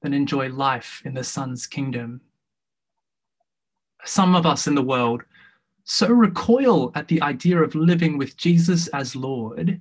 than 0.02 0.14
enjoy 0.14 0.48
life 0.48 1.02
in 1.04 1.14
the 1.14 1.24
Son's 1.24 1.66
kingdom. 1.66 2.20
Some 4.04 4.36
of 4.36 4.46
us 4.46 4.68
in 4.68 4.74
the 4.74 4.82
world 4.82 5.22
so 5.82 6.08
recoil 6.08 6.92
at 6.94 7.08
the 7.08 7.20
idea 7.22 7.60
of 7.60 7.74
living 7.74 8.18
with 8.18 8.36
Jesus 8.36 8.86
as 8.88 9.16
Lord 9.16 9.80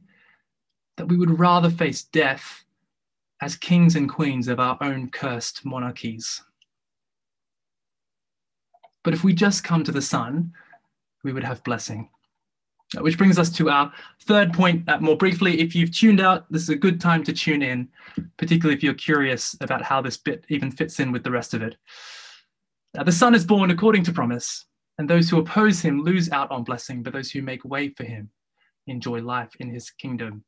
that 0.96 1.08
we 1.08 1.18
would 1.18 1.38
rather 1.38 1.70
face 1.70 2.04
death 2.04 2.64
as 3.42 3.56
kings 3.56 3.96
and 3.96 4.10
queens 4.10 4.48
of 4.48 4.60
our 4.60 4.78
own 4.82 5.12
cursed 5.12 5.64
monarchies. 5.64 6.42
But 9.04 9.14
if 9.14 9.24
we 9.24 9.34
just 9.34 9.64
come 9.64 9.84
to 9.84 9.92
the 9.92 10.02
Son, 10.02 10.54
we 11.24 11.34
would 11.34 11.44
have 11.44 11.64
blessing. 11.64 12.10
Which 12.96 13.18
brings 13.18 13.38
us 13.38 13.50
to 13.52 13.70
our 13.70 13.92
third 14.22 14.54
point. 14.54 14.88
Uh, 14.88 15.00
more 15.00 15.18
briefly, 15.18 15.60
if 15.60 15.76
you've 15.76 15.92
tuned 15.92 16.22
out, 16.22 16.50
this 16.50 16.62
is 16.62 16.70
a 16.70 16.76
good 16.76 17.02
time 17.02 17.24
to 17.26 17.34
tune 17.34 17.62
in, 17.62 17.90
particularly 18.38 18.78
if 18.78 18.84
you're 18.84 18.94
curious 18.94 19.58
about 19.60 19.82
how 19.82 20.02
this 20.02 20.16
bit 20.16 20.46
even 20.48 20.72
fits 20.72 21.00
in 21.02 21.12
with 21.12 21.24
the 21.24 21.32
rest 21.32 21.54
of 21.54 21.62
it. 21.62 21.76
Uh, 22.98 23.04
the 23.04 23.12
Son 23.12 23.36
is 23.36 23.46
born 23.46 23.72
according 23.72 24.04
to 24.04 24.14
promise, 24.14 24.66
and 24.98 25.10
those 25.10 25.30
who 25.30 25.38
oppose 25.38 25.82
him 25.82 26.02
lose 26.02 26.32
out 26.32 26.50
on 26.50 26.64
blessing, 26.64 27.04
but 27.04 27.12
those 27.12 27.30
who 27.30 27.42
make 27.42 27.66
way 27.66 27.90
for 27.90 28.06
him 28.06 28.30
enjoy 28.88 29.20
life 29.22 29.52
in 29.60 29.70
his 29.70 29.90
kingdom. 29.90 30.46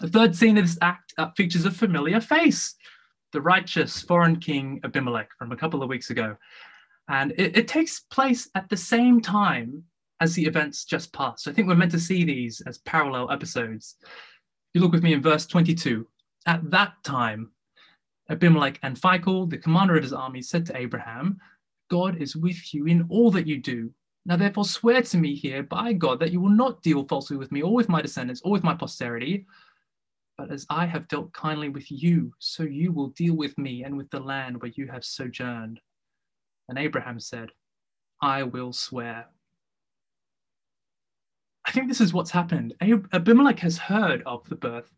The 0.00 0.08
third 0.08 0.34
scene 0.34 0.56
of 0.56 0.64
this 0.64 0.78
act 0.80 1.12
uh, 1.18 1.30
features 1.36 1.66
a 1.66 1.70
familiar 1.70 2.20
face 2.20 2.76
the 3.32 3.40
righteous 3.42 4.00
foreign 4.00 4.36
king 4.36 4.80
Abimelech 4.84 5.28
from 5.38 5.52
a 5.52 5.56
couple 5.56 5.82
of 5.82 5.90
weeks 5.90 6.08
ago. 6.08 6.36
And 7.08 7.32
it, 7.32 7.56
it 7.56 7.68
takes 7.68 8.00
place 8.00 8.48
at 8.54 8.68
the 8.70 8.76
same 8.76 9.20
time 9.20 9.84
as 10.20 10.34
the 10.34 10.44
events 10.44 10.84
just 10.84 11.12
passed. 11.12 11.44
So 11.44 11.50
I 11.50 11.54
think 11.54 11.68
we're 11.68 11.74
meant 11.74 11.92
to 11.92 12.00
see 12.00 12.24
these 12.24 12.62
as 12.66 12.78
parallel 12.78 13.30
episodes. 13.30 13.96
You 14.74 14.80
look 14.80 14.92
with 14.92 15.02
me 15.02 15.12
in 15.12 15.22
verse 15.22 15.46
22. 15.46 16.06
At 16.46 16.70
that 16.70 16.94
time, 17.04 17.50
Abimelech 18.30 18.78
and 18.82 18.96
Phicol, 19.00 19.48
the 19.48 19.58
commander 19.58 19.96
of 19.96 20.02
his 20.02 20.12
army, 20.12 20.42
said 20.42 20.66
to 20.66 20.76
Abraham, 20.76 21.38
God 21.90 22.20
is 22.20 22.34
with 22.34 22.74
you 22.74 22.86
in 22.86 23.06
all 23.08 23.30
that 23.32 23.46
you 23.46 23.58
do. 23.58 23.90
Now, 24.24 24.36
therefore, 24.36 24.64
swear 24.64 25.02
to 25.02 25.18
me 25.18 25.34
here 25.34 25.62
by 25.62 25.92
God 25.92 26.18
that 26.18 26.32
you 26.32 26.40
will 26.40 26.50
not 26.50 26.82
deal 26.82 27.06
falsely 27.06 27.36
with 27.36 27.52
me 27.52 27.62
or 27.62 27.72
with 27.72 27.88
my 27.88 28.02
descendants 28.02 28.42
or 28.44 28.50
with 28.50 28.64
my 28.64 28.74
posterity. 28.74 29.46
But 30.36 30.50
as 30.50 30.66
I 30.68 30.84
have 30.84 31.08
dealt 31.08 31.32
kindly 31.32 31.68
with 31.68 31.90
you, 31.90 32.32
so 32.38 32.64
you 32.64 32.92
will 32.92 33.08
deal 33.10 33.36
with 33.36 33.56
me 33.56 33.84
and 33.84 33.96
with 33.96 34.10
the 34.10 34.20
land 34.20 34.60
where 34.60 34.72
you 34.74 34.88
have 34.88 35.04
sojourned. 35.04 35.80
And 36.68 36.78
Abraham 36.78 37.20
said, 37.20 37.50
I 38.20 38.42
will 38.42 38.72
swear. 38.72 39.26
Think 41.76 41.88
this 41.88 42.00
is 42.00 42.14
what's 42.14 42.30
happened. 42.30 42.72
Abimelech 43.12 43.58
has 43.58 43.76
heard 43.76 44.22
of 44.24 44.48
the 44.48 44.56
birth 44.56 44.90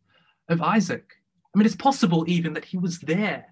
of 0.48 0.62
Isaac. 0.62 1.10
I 1.52 1.58
mean, 1.58 1.66
it's 1.66 1.74
possible 1.74 2.24
even 2.28 2.52
that 2.52 2.64
he 2.64 2.78
was 2.78 3.00
there 3.00 3.46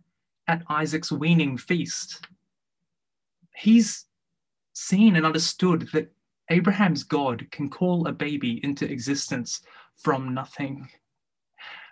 at 0.46 0.62
Isaac's 0.68 1.10
weaning 1.10 1.58
feast. 1.58 2.24
He's 3.56 4.04
seen 4.74 5.16
and 5.16 5.26
understood 5.26 5.88
that 5.92 6.14
Abraham's 6.50 7.02
God 7.02 7.48
can 7.50 7.68
call 7.68 8.06
a 8.06 8.12
baby 8.12 8.60
into 8.62 8.88
existence 8.88 9.62
from 9.96 10.32
nothing. 10.32 10.88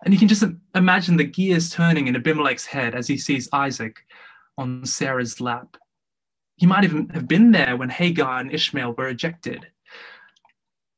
And 0.05 0.14
you 0.14 0.20
can 0.20 0.29
just 0.29 0.44
imagine 0.77 1.16
the 1.16 1.25
gears 1.25 1.68
turning 1.68 2.07
in 2.07 2.14
Abimelech's 2.14 2.66
head 2.66 2.94
as 2.94 3.09
he 3.09 3.18
sees 3.18 3.49
Isaac 3.53 3.97
on 4.57 4.87
Sarah's 4.87 5.40
lap. 5.40 5.77
He 6.59 6.66
might 6.66 6.85
even 6.85 7.09
have 7.09 7.27
been 7.27 7.51
there 7.51 7.77
when 7.77 7.90
Hagar 7.90 8.38
and 8.38 8.55
Ishmael 8.55 8.92
were 8.92 9.09
ejected. 9.09 9.66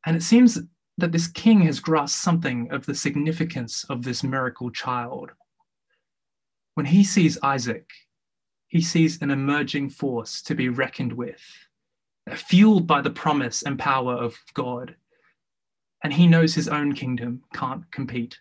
And 0.07 0.16
it 0.16 0.23
seems 0.23 0.59
that 0.99 1.12
this 1.12 1.27
king 1.27 1.62
has 1.62 1.81
grasped 1.81 2.23
something 2.23 2.71
of 2.71 2.87
the 2.87 2.95
significance 2.95 3.85
of 3.90 4.03
this 4.03 4.23
miracle 4.23 4.71
child. 4.71 5.33
When 6.75 6.87
he 6.87 7.03
sees 7.03 7.38
Isaac, 7.42 7.90
he 8.69 8.81
sees 8.81 9.21
an 9.21 9.31
emerging 9.31 9.90
force 9.90 10.40
to 10.42 10.55
be 10.55 10.69
reckoned 10.69 11.12
with, 11.12 11.42
fueled 12.35 12.87
by 12.87 13.01
the 13.01 13.11
promise 13.11 13.62
and 13.62 13.79
power 13.79 14.14
of 14.14 14.37
God. 14.55 14.95
And 16.05 16.12
he 16.12 16.27
knows 16.27 16.55
his 16.55 16.69
own 16.69 16.95
kingdom 16.95 17.42
can't 17.53 17.90
compete. 17.90 18.38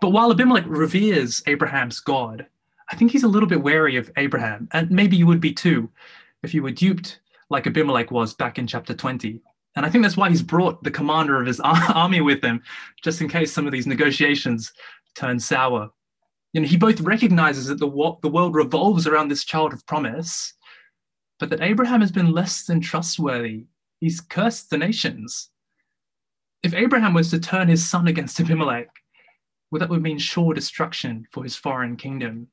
But 0.00 0.10
while 0.10 0.30
Abimelech 0.30 0.64
reveres 0.66 1.42
Abraham's 1.46 2.00
God, 2.00 2.46
I 2.90 2.96
think 2.96 3.10
he's 3.10 3.24
a 3.24 3.28
little 3.28 3.48
bit 3.48 3.62
wary 3.62 3.96
of 3.96 4.10
Abraham, 4.16 4.68
and 4.72 4.90
maybe 4.90 5.16
you 5.16 5.26
would 5.26 5.40
be 5.40 5.52
too 5.52 5.90
if 6.42 6.52
you 6.52 6.62
were 6.62 6.70
duped 6.70 7.20
like 7.50 7.66
Abimelech 7.66 8.10
was 8.10 8.34
back 8.34 8.58
in 8.58 8.66
chapter 8.66 8.94
20. 8.94 9.40
And 9.76 9.84
I 9.84 9.90
think 9.90 10.02
that's 10.02 10.16
why 10.16 10.30
he's 10.30 10.42
brought 10.42 10.82
the 10.82 10.90
commander 10.90 11.40
of 11.40 11.46
his 11.46 11.60
army 11.64 12.20
with 12.20 12.42
him, 12.42 12.62
just 13.02 13.20
in 13.20 13.28
case 13.28 13.52
some 13.52 13.66
of 13.66 13.72
these 13.72 13.86
negotiations 13.86 14.72
turn 15.14 15.38
sour. 15.38 15.90
You 16.52 16.62
know, 16.62 16.66
he 16.66 16.76
both 16.76 17.00
recognizes 17.00 17.66
that 17.66 17.78
the, 17.78 18.16
the 18.22 18.28
world 18.28 18.54
revolves 18.54 19.06
around 19.06 19.28
this 19.28 19.44
child 19.44 19.72
of 19.74 19.86
promise, 19.86 20.54
but 21.38 21.50
that 21.50 21.60
Abraham 21.60 22.00
has 22.00 22.10
been 22.10 22.32
less 22.32 22.64
than 22.64 22.80
trustworthy. 22.80 23.66
He's 24.00 24.20
cursed 24.20 24.70
the 24.70 24.78
nations. 24.78 25.50
If 26.62 26.72
Abraham 26.72 27.12
was 27.12 27.30
to 27.30 27.38
turn 27.38 27.68
his 27.68 27.86
son 27.86 28.08
against 28.08 28.40
Abimelech, 28.40 28.88
well, 29.70 29.80
that 29.80 29.90
would 29.90 30.02
mean 30.02 30.18
sure 30.18 30.54
destruction 30.54 31.26
for 31.32 31.42
his 31.42 31.56
foreign 31.56 31.96
kingdom. 31.96 32.48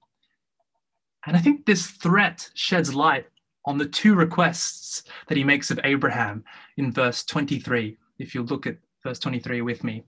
And 1.26 1.38
I 1.38 1.40
think 1.40 1.66
this 1.66 1.88
threat 1.88 2.50
sheds 2.54 2.94
light 2.94 3.28
on 3.66 3.78
the 3.78 3.86
two 3.86 4.16
requests 4.16 5.04
that 5.28 5.38
he 5.38 5.44
makes 5.44 5.72
of 5.72 5.80
Abraham 5.84 6.44
in 6.78 6.92
verse 6.92 7.24
23. 7.24 7.98
If 8.20 8.36
you 8.36 8.44
look 8.44 8.68
at 8.68 8.78
verse 9.04 9.20
23 9.20 9.62
with 9.62 9.84
me. 9.84 10.04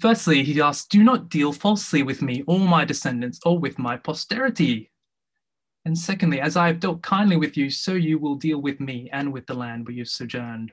Firstly, 0.00 0.42
he 0.42 0.60
asks, 0.60 0.86
Do 0.86 1.02
not 1.02 1.28
deal 1.28 1.52
falsely 1.52 2.02
with 2.02 2.22
me 2.22 2.42
or 2.46 2.58
my 2.58 2.84
descendants 2.84 3.40
or 3.44 3.58
with 3.58 3.78
my 3.78 3.96
posterity. 3.96 4.90
And 5.84 5.98
secondly, 5.98 6.40
as 6.40 6.56
I 6.56 6.68
have 6.68 6.80
dealt 6.80 7.02
kindly 7.02 7.36
with 7.36 7.56
you, 7.56 7.68
so 7.68 7.92
you 7.92 8.18
will 8.18 8.36
deal 8.36 8.62
with 8.62 8.80
me 8.80 9.10
and 9.12 9.32
with 9.32 9.46
the 9.46 9.54
land 9.54 9.84
where 9.84 9.94
you've 9.94 10.08
sojourned. 10.08 10.72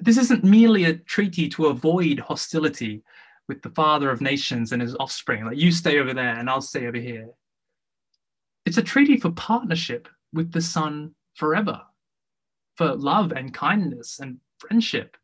This 0.00 0.16
isn't 0.16 0.44
merely 0.44 0.84
a 0.84 0.94
treaty 0.94 1.48
to 1.50 1.66
avoid 1.66 2.20
hostility 2.20 3.02
with 3.48 3.62
the 3.62 3.70
father 3.70 4.10
of 4.10 4.20
nations 4.20 4.72
and 4.72 4.82
his 4.82 4.96
offspring, 4.96 5.44
like 5.44 5.56
you 5.56 5.70
stay 5.70 5.98
over 5.98 6.14
there 6.14 6.36
and 6.36 6.48
I'll 6.48 6.60
stay 6.60 6.86
over 6.86 6.98
here. 6.98 7.28
It's 8.66 8.78
a 8.78 8.82
treaty 8.82 9.16
for 9.16 9.30
partnership 9.30 10.08
with 10.32 10.52
the 10.52 10.60
Son 10.60 11.14
forever, 11.34 11.80
for 12.74 12.94
love 12.94 13.32
and 13.32 13.54
kindness 13.54 14.18
and 14.18 14.38
friendship. 14.58 15.16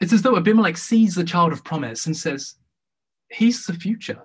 It's 0.00 0.12
as 0.12 0.22
though 0.22 0.36
Abimelech 0.36 0.76
sees 0.76 1.16
the 1.16 1.24
child 1.24 1.52
of 1.52 1.64
promise 1.64 2.06
and 2.06 2.16
says, 2.16 2.54
He's 3.30 3.66
the 3.66 3.74
future. 3.74 4.22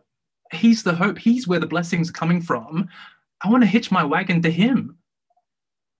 He's 0.54 0.84
the 0.84 0.94
hope. 0.94 1.18
He's 1.18 1.48
where 1.48 1.60
the 1.60 1.66
blessings 1.66 2.10
are 2.10 2.14
coming 2.14 2.42
from. 2.42 2.88
I 3.44 3.50
want 3.50 3.64
to 3.64 3.68
hitch 3.68 3.92
my 3.92 4.04
wagon 4.04 4.42
to 4.44 4.52
him. 4.52 4.98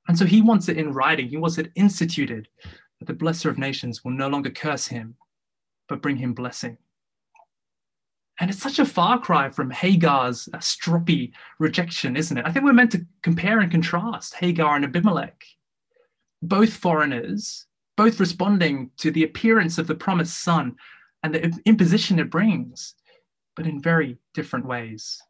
And 0.08 0.18
so 0.18 0.26
he 0.26 0.42
wants 0.42 0.70
it 0.70 0.78
in 0.78 0.94
writing, 0.94 1.30
he 1.30 1.38
wants 1.38 1.58
it 1.58 1.72
instituted 1.76 2.48
that 3.00 3.06
the 3.08 3.14
blesser 3.14 3.50
of 3.50 3.58
nations 3.58 4.04
will 4.04 4.12
no 4.12 4.28
longer 4.28 4.52
curse 4.52 4.88
him, 4.88 5.16
but 5.90 6.02
bring 6.02 6.18
him 6.18 6.34
blessing. 6.34 6.78
And 8.42 8.50
it's 8.50 8.60
such 8.60 8.80
a 8.80 8.86
far 8.86 9.20
cry 9.20 9.52
from 9.52 9.70
Hagar's 9.70 10.50
uh, 10.52 10.58
stroppy 10.58 11.32
rejection, 11.60 12.16
isn't 12.16 12.36
it? 12.36 12.44
I 12.44 12.52
think 12.52 12.66
we're 12.66 12.74
meant 12.74 12.92
to 12.94 13.06
compare 13.22 13.60
and 13.60 13.72
contrast 13.72 14.34
Hagar 14.34 14.76
and 14.76 14.84
Abimelech. 14.84 15.46
Both 16.42 16.74
foreigners, 16.74 17.68
both 17.96 18.20
responding 18.20 18.90
to 18.98 19.12
the 19.12 19.24
appearance 19.24 19.78
of 19.78 19.86
the 19.86 19.94
promised 19.94 20.44
son 20.44 20.76
and 21.22 21.36
the 21.36 21.54
imposition 21.68 22.18
it 22.18 22.32
brings, 22.32 22.96
but 23.56 23.68
in 23.68 23.80
very 23.80 24.18
different 24.34 24.66
ways. 24.66 25.22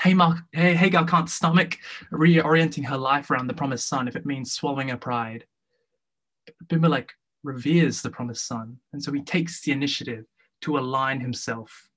Hagar 0.00 0.44
can't 0.52 1.28
stomach 1.28 1.76
reorienting 2.12 2.86
her 2.86 2.96
life 2.96 3.32
around 3.32 3.48
the 3.48 3.54
promised 3.54 3.88
son 3.88 4.06
if 4.06 4.14
it 4.14 4.24
means 4.24 4.52
swallowing 4.52 4.90
her 4.90 4.96
pride. 4.96 5.44
Abimelech 6.62 7.12
reveres 7.42 8.00
the 8.00 8.10
promised 8.10 8.46
son, 8.46 8.76
and 8.92 9.02
so 9.02 9.10
he 9.10 9.22
takes 9.22 9.62
the 9.62 9.72
initiative 9.72 10.24
to 10.62 10.78
align 10.78 11.20
himself 11.20 11.88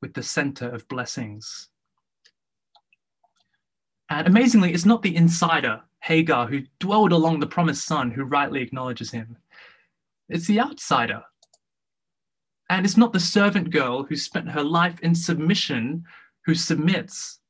with 0.00 0.14
the 0.14 0.22
center 0.22 0.68
of 0.68 0.88
blessings. 0.88 1.68
And 4.10 4.26
amazingly, 4.26 4.72
it's 4.72 4.84
not 4.84 5.02
the 5.02 5.16
insider, 5.16 5.82
Hagar, 6.00 6.46
who 6.46 6.62
dwelled 6.80 7.12
along 7.12 7.40
the 7.40 7.46
promised 7.46 7.86
son 7.86 8.10
who 8.10 8.24
rightly 8.24 8.60
acknowledges 8.60 9.10
him. 9.10 9.36
It's 10.28 10.46
the 10.46 10.60
outsider. 10.60 11.22
And 12.68 12.84
it's 12.84 12.96
not 12.96 13.12
the 13.12 13.20
servant 13.20 13.70
girl 13.70 14.04
who 14.04 14.16
spent 14.16 14.50
her 14.50 14.62
life 14.62 15.00
in 15.00 15.14
submission 15.14 16.04
who 16.44 16.54
submits. 16.54 17.40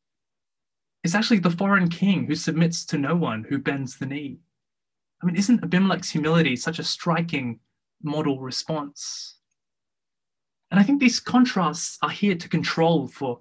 It's 1.02 1.14
actually 1.14 1.40
the 1.40 1.50
foreign 1.50 1.88
king 1.88 2.26
who 2.26 2.34
submits 2.34 2.84
to 2.86 2.98
no 2.98 3.16
one, 3.16 3.44
who 3.48 3.58
bends 3.58 3.96
the 3.96 4.06
knee. 4.06 4.38
I 5.22 5.26
mean, 5.26 5.36
isn't 5.36 5.62
Abimelech's 5.62 6.10
humility 6.10 6.56
such 6.56 6.78
a 6.78 6.84
striking 6.84 7.60
model 8.02 8.40
response? 8.40 9.38
And 10.72 10.80
I 10.80 10.84
think 10.84 11.00
these 11.00 11.20
contrasts 11.20 11.98
are 12.00 12.08
here 12.08 12.34
to 12.34 12.48
control 12.48 13.06
for 13.06 13.40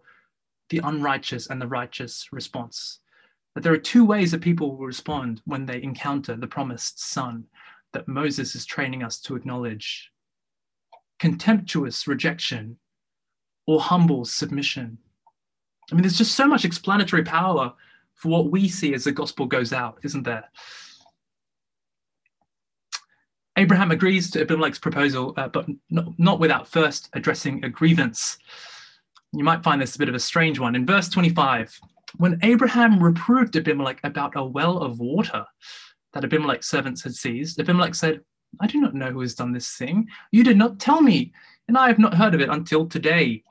the 0.69 0.81
unrighteous 0.83 1.47
and 1.47 1.61
the 1.61 1.67
righteous 1.67 2.27
response. 2.33 2.99
That 3.55 3.61
there 3.61 3.71
are 3.71 3.77
two 3.77 4.03
ways 4.03 4.31
that 4.31 4.41
people 4.41 4.75
will 4.75 4.85
respond 4.85 5.41
when 5.45 5.65
they 5.65 5.81
encounter 5.81 6.35
the 6.35 6.45
promised 6.45 7.01
son 7.01 7.45
that 7.93 8.09
Moses 8.09 8.53
is 8.53 8.65
training 8.65 9.01
us 9.01 9.21
to 9.21 9.37
acknowledge 9.37 10.11
contemptuous 11.19 12.05
rejection 12.05 12.77
or 13.65 13.79
humble 13.79 14.25
submission. 14.25 14.97
I 15.89 15.95
mean, 15.95 16.01
there's 16.01 16.17
just 16.17 16.35
so 16.35 16.47
much 16.47 16.65
explanatory 16.65 17.23
power 17.23 17.73
for 18.13 18.27
what 18.27 18.51
we 18.51 18.67
see 18.67 18.93
as 18.93 19.05
the 19.05 19.11
gospel 19.13 19.45
goes 19.45 19.71
out, 19.71 19.99
isn't 20.03 20.23
there? 20.23 20.49
Abraham 23.61 23.91
agrees 23.91 24.31
to 24.31 24.41
Abimelech's 24.41 24.79
proposal, 24.79 25.35
uh, 25.37 25.47
but 25.47 25.67
not, 25.91 26.07
not 26.17 26.39
without 26.39 26.67
first 26.67 27.09
addressing 27.13 27.63
a 27.63 27.69
grievance. 27.69 28.39
You 29.33 29.43
might 29.43 29.61
find 29.61 29.79
this 29.79 29.95
a 29.95 29.99
bit 29.99 30.09
of 30.09 30.15
a 30.15 30.19
strange 30.19 30.57
one. 30.57 30.75
In 30.75 30.83
verse 30.83 31.07
25, 31.09 31.79
when 32.17 32.39
Abraham 32.41 33.01
reproved 33.01 33.55
Abimelech 33.55 33.99
about 34.03 34.33
a 34.35 34.43
well 34.43 34.79
of 34.79 34.97
water 34.97 35.45
that 36.13 36.23
Abimelech's 36.23 36.67
servants 36.67 37.03
had 37.03 37.13
seized, 37.13 37.59
Abimelech 37.59 37.93
said, 37.93 38.21
I 38.59 38.65
do 38.65 38.81
not 38.81 38.95
know 38.95 39.11
who 39.11 39.21
has 39.21 39.35
done 39.35 39.53
this 39.53 39.77
thing. 39.77 40.07
You 40.31 40.43
did 40.43 40.57
not 40.57 40.79
tell 40.79 41.01
me, 41.01 41.31
and 41.67 41.77
I 41.77 41.87
have 41.87 41.99
not 41.99 42.15
heard 42.15 42.33
of 42.33 42.41
it 42.41 42.49
until 42.49 42.87
today. 42.87 43.43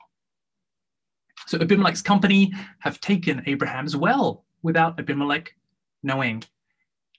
So 1.47 1.57
Abimelech's 1.57 2.01
company 2.01 2.53
have 2.79 2.99
taken 2.99 3.43
Abraham's 3.45 3.95
well 3.95 4.43
without 4.61 4.99
Abimelech 4.99 5.55
knowing. 6.03 6.43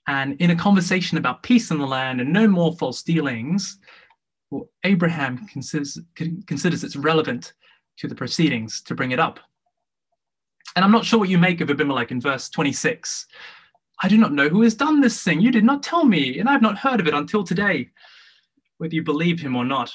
And 0.07 0.39
in 0.41 0.51
a 0.51 0.55
conversation 0.55 1.17
about 1.17 1.43
peace 1.43 1.71
in 1.71 1.77
the 1.77 1.87
land 1.87 2.19
and 2.19 2.33
no 2.33 2.47
more 2.47 2.75
false 2.75 3.03
dealings, 3.03 3.77
well, 4.51 4.69
Abraham 4.83 5.47
considers, 5.47 5.97
considers 6.45 6.83
it's 6.83 6.95
relevant 6.95 7.53
to 7.97 8.07
the 8.07 8.15
proceedings 8.15 8.81
to 8.81 8.95
bring 8.95 9.11
it 9.11 9.19
up. 9.19 9.39
And 10.75 10.83
I'm 10.83 10.91
not 10.91 11.05
sure 11.05 11.19
what 11.19 11.29
you 11.29 11.37
make 11.37 11.61
of 11.61 11.69
Abimelech 11.69 12.11
in 12.11 12.19
verse 12.19 12.49
26. 12.49 13.27
I 14.01 14.07
do 14.07 14.17
not 14.17 14.33
know 14.33 14.49
who 14.49 14.63
has 14.63 14.75
done 14.75 15.01
this 15.01 15.23
thing. 15.23 15.39
You 15.39 15.51
did 15.51 15.63
not 15.63 15.83
tell 15.83 16.03
me, 16.03 16.39
and 16.39 16.49
I 16.49 16.51
have 16.51 16.61
not 16.61 16.77
heard 16.77 16.99
of 16.99 17.07
it 17.07 17.13
until 17.13 17.43
today, 17.43 17.89
whether 18.77 18.95
you 18.95 19.03
believe 19.03 19.39
him 19.39 19.55
or 19.55 19.63
not. 19.63 19.93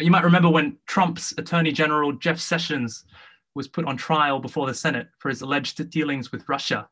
You 0.00 0.10
might 0.10 0.24
remember 0.24 0.50
when 0.50 0.76
Trump's 0.86 1.32
Attorney 1.38 1.72
General 1.72 2.12
Jeff 2.12 2.38
Sessions 2.38 3.04
was 3.54 3.68
put 3.68 3.86
on 3.86 3.96
trial 3.96 4.40
before 4.40 4.66
the 4.66 4.74
Senate 4.74 5.08
for 5.18 5.30
his 5.30 5.40
alleged 5.40 5.88
dealings 5.88 6.30
with 6.30 6.48
Russia 6.48 6.88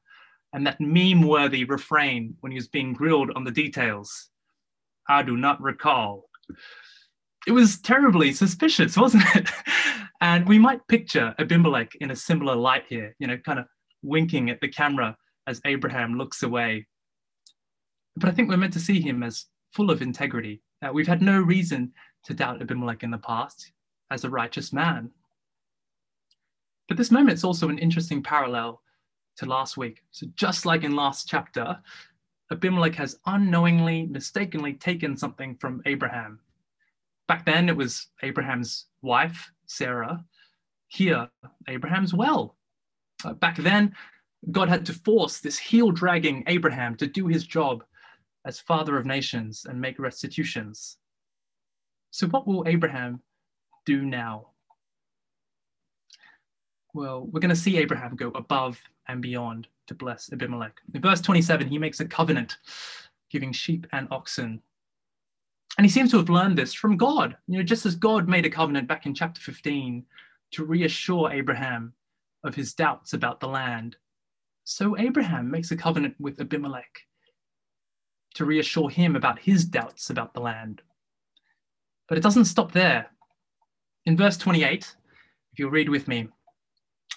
and 0.55 0.65
that 0.67 0.81
meme 0.81 1.23
worthy 1.23 1.65
refrain 1.65 2.37
when 2.41 2.53
he 2.53 2.57
was 2.57 2.69
being 2.69 2.93
grilled 2.93 3.31
on 3.35 3.43
the 3.43 3.51
details. 3.51 4.31
I 5.09 5.23
do 5.25 5.37
not 5.37 5.61
recall. 5.61 6.31
It 7.47 7.53
was 7.53 7.81
terribly 7.81 8.33
suspicious, 8.33 8.97
wasn't 8.97 9.25
it? 9.35 9.51
and 10.21 10.49
we 10.49 10.59
might 10.59 10.87
picture 10.89 11.35
Abimelech 11.39 11.95
in 11.97 12.13
a 12.13 12.17
similar 12.17 12.55
light 12.55 12.85
here, 12.89 13.15
you 13.19 13.27
know, 13.27 13.37
kind 13.37 13.59
of 13.59 13.67
winking 14.03 14.49
at 14.49 14.61
the 14.61 14.69
camera 14.69 15.17
as 15.49 15.61
Abraham 15.67 16.17
looks 16.17 16.45
away. 16.45 16.87
But 18.17 18.29
I 18.29 18.33
think 18.33 18.49
we're 18.49 18.57
meant 18.57 18.73
to 18.75 18.81
see 18.81 19.01
him 19.01 19.25
as 19.25 19.47
full 19.73 19.91
of 19.91 20.03
integrity. 20.03 20.63
Uh, 20.81 20.93
we've 20.93 21.09
had 21.09 21.21
no 21.21 21.41
reason 21.41 21.93
to 22.27 22.33
doubt 22.33 22.63
Abimelech 22.63 23.03
in 23.03 23.11
the 23.11 23.19
past 23.19 23.73
as 24.13 24.23
a 24.23 24.31
righteous 24.31 24.73
man. 24.73 25.11
But 26.87 26.97
this 26.97 27.11
moment 27.11 27.35
is 27.35 27.45
also 27.45 27.69
an 27.71 27.79
interesting 27.79 28.23
parallel 28.23 28.81
to 29.37 29.47
last 29.47 29.77
week. 29.77 30.03
So, 30.11 30.27
just 30.37 30.67
like 30.67 30.85
in 30.85 30.95
last 30.95 31.29
chapter, 31.29 31.79
Abimelech 32.51 32.95
has 32.97 33.19
unknowingly, 33.27 34.07
mistakenly 34.07 34.75
taken 34.75 35.17
something 35.17 35.57
from 35.57 35.83
Abraham. 35.87 36.41
Back 37.27 37.45
then, 37.47 37.69
it 37.69 37.77
was 37.77 38.09
Abraham's 38.23 38.87
wife, 39.03 39.51
Sarah. 39.67 40.25
Here, 40.89 41.29
Abraham's 41.69 42.15
well. 42.15 42.57
Uh, 43.25 43.33
back 43.33 43.57
then, 43.57 43.95
God 44.51 44.69
had 44.69 44.85
to 44.87 44.93
force 44.93 45.41
this 45.41 45.59
heel 45.59 45.91
dragging 45.91 46.45
Abraham 46.47 46.97
to 46.97 47.07
do 47.07 47.27
his 47.27 47.47
job 47.47 47.83
as 48.45 48.61
father 48.61 48.99
of 48.99 49.07
nations 49.07 49.67
and 49.69 49.81
make 49.81 49.99
restitutions. 49.99 50.99
So, 52.11 52.27
what 52.29 52.47
will 52.47 52.65
Abraham 52.67 53.21
do 53.87 54.03
now? 54.05 54.49
Well, 56.93 57.27
we're 57.27 57.41
going 57.41 57.49
to 57.49 57.57
see 57.57 57.79
Abraham 57.79 58.15
go 58.15 58.29
above 58.35 58.81
and 59.09 59.21
beyond 59.21 59.69
to 59.87 59.95
bless 59.95 60.33
Abimelech. 60.33 60.81
In 60.95 61.01
verse 61.01 61.21
27, 61.21 61.69
he 61.69 61.79
makes 61.79 62.01
a 62.01 62.05
covenant, 62.05 62.57
giving 63.31 63.53
sheep 63.53 63.87
and 63.93 64.09
oxen. 64.11 64.61
And 65.77 65.85
he 65.85 65.91
seems 65.91 66.11
to 66.13 66.19
have 66.19 66.31
learned 66.31 66.57
this 66.57 66.73
from 66.73 66.97
God. 66.97 67.37
You 67.49 67.59
know, 67.59 67.65
just 67.65 67.85
as 67.85 67.97
God 67.97 68.29
made 68.29 68.47
a 68.47 68.51
covenant 68.51 68.89
back 68.89 69.07
in 69.07 69.15
chapter 69.15 69.41
15 69.41 70.05
to 70.53 70.65
reassure 70.65 71.33
Abraham 71.33 71.93
of 72.45 72.55
his 72.55 72.75
doubts 72.75 73.13
about 73.13 73.41
the 73.41 73.49
land, 73.49 73.97
so 74.65 74.97
Abraham 74.99 75.51
makes 75.51 75.71
a 75.71 75.77
covenant 75.77 76.15
with 76.19 76.41
Abimelech 76.41 77.01
to 78.35 78.45
reassure 78.45 78.89
him 78.89 79.15
about 79.15 79.39
his 79.39 79.65
doubts 79.65 80.11
about 80.11 80.33
the 80.33 80.41
land. 80.41 80.83
But 82.09 82.19
it 82.19 82.23
doesn't 82.23 82.47
stop 82.47 82.73
there. 82.73 83.11
In 84.07 84.17
verse 84.17 84.37
28, 84.37 84.95
if 85.53 85.59
you'll 85.59 85.71
read 85.71 85.89
with 85.89 86.09
me, 86.09 86.29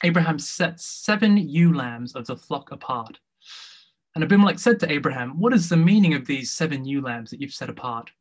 Abraham 0.04 0.38
set 0.38 0.80
seven 0.80 1.38
ewe 1.38 1.74
lambs 1.74 2.16
of 2.16 2.28
the 2.28 2.38
flock 2.38 2.72
apart. 2.72 3.20
And 4.16 4.24
Abimelech 4.24 4.60
said 4.60 4.80
to 4.80 4.92
Abraham, 4.92 5.40
What 5.40 5.54
is 5.54 5.70
the 5.70 5.78
meaning 5.78 6.14
of 6.14 6.26
these 6.26 6.52
seven 6.52 6.86
ewe 6.86 7.02
lambs 7.02 7.30
that 7.32 7.42
you've 7.42 7.54
set 7.54 7.70
apart? 7.70 8.12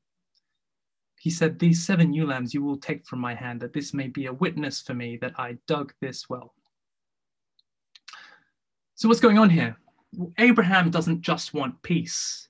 He 1.18 1.30
said, 1.30 1.58
These 1.58 1.86
seven 1.86 2.12
ewe 2.12 2.26
lambs 2.26 2.54
you 2.54 2.62
will 2.62 2.78
take 2.78 3.06
from 3.06 3.18
my 3.18 3.34
hand, 3.34 3.60
that 3.60 3.72
this 3.72 3.94
may 3.94 4.08
be 4.08 4.26
a 4.26 4.32
witness 4.32 4.80
for 4.80 4.94
me 4.94 5.16
that 5.18 5.38
I 5.38 5.58
dug 5.66 5.92
this 6.00 6.28
well. 6.28 6.54
So, 8.94 9.08
what's 9.08 9.20
going 9.20 9.38
on 9.38 9.50
here? 9.50 9.76
Abraham 10.38 10.90
doesn't 10.90 11.20
just 11.20 11.52
want 11.52 11.82
peace, 11.82 12.48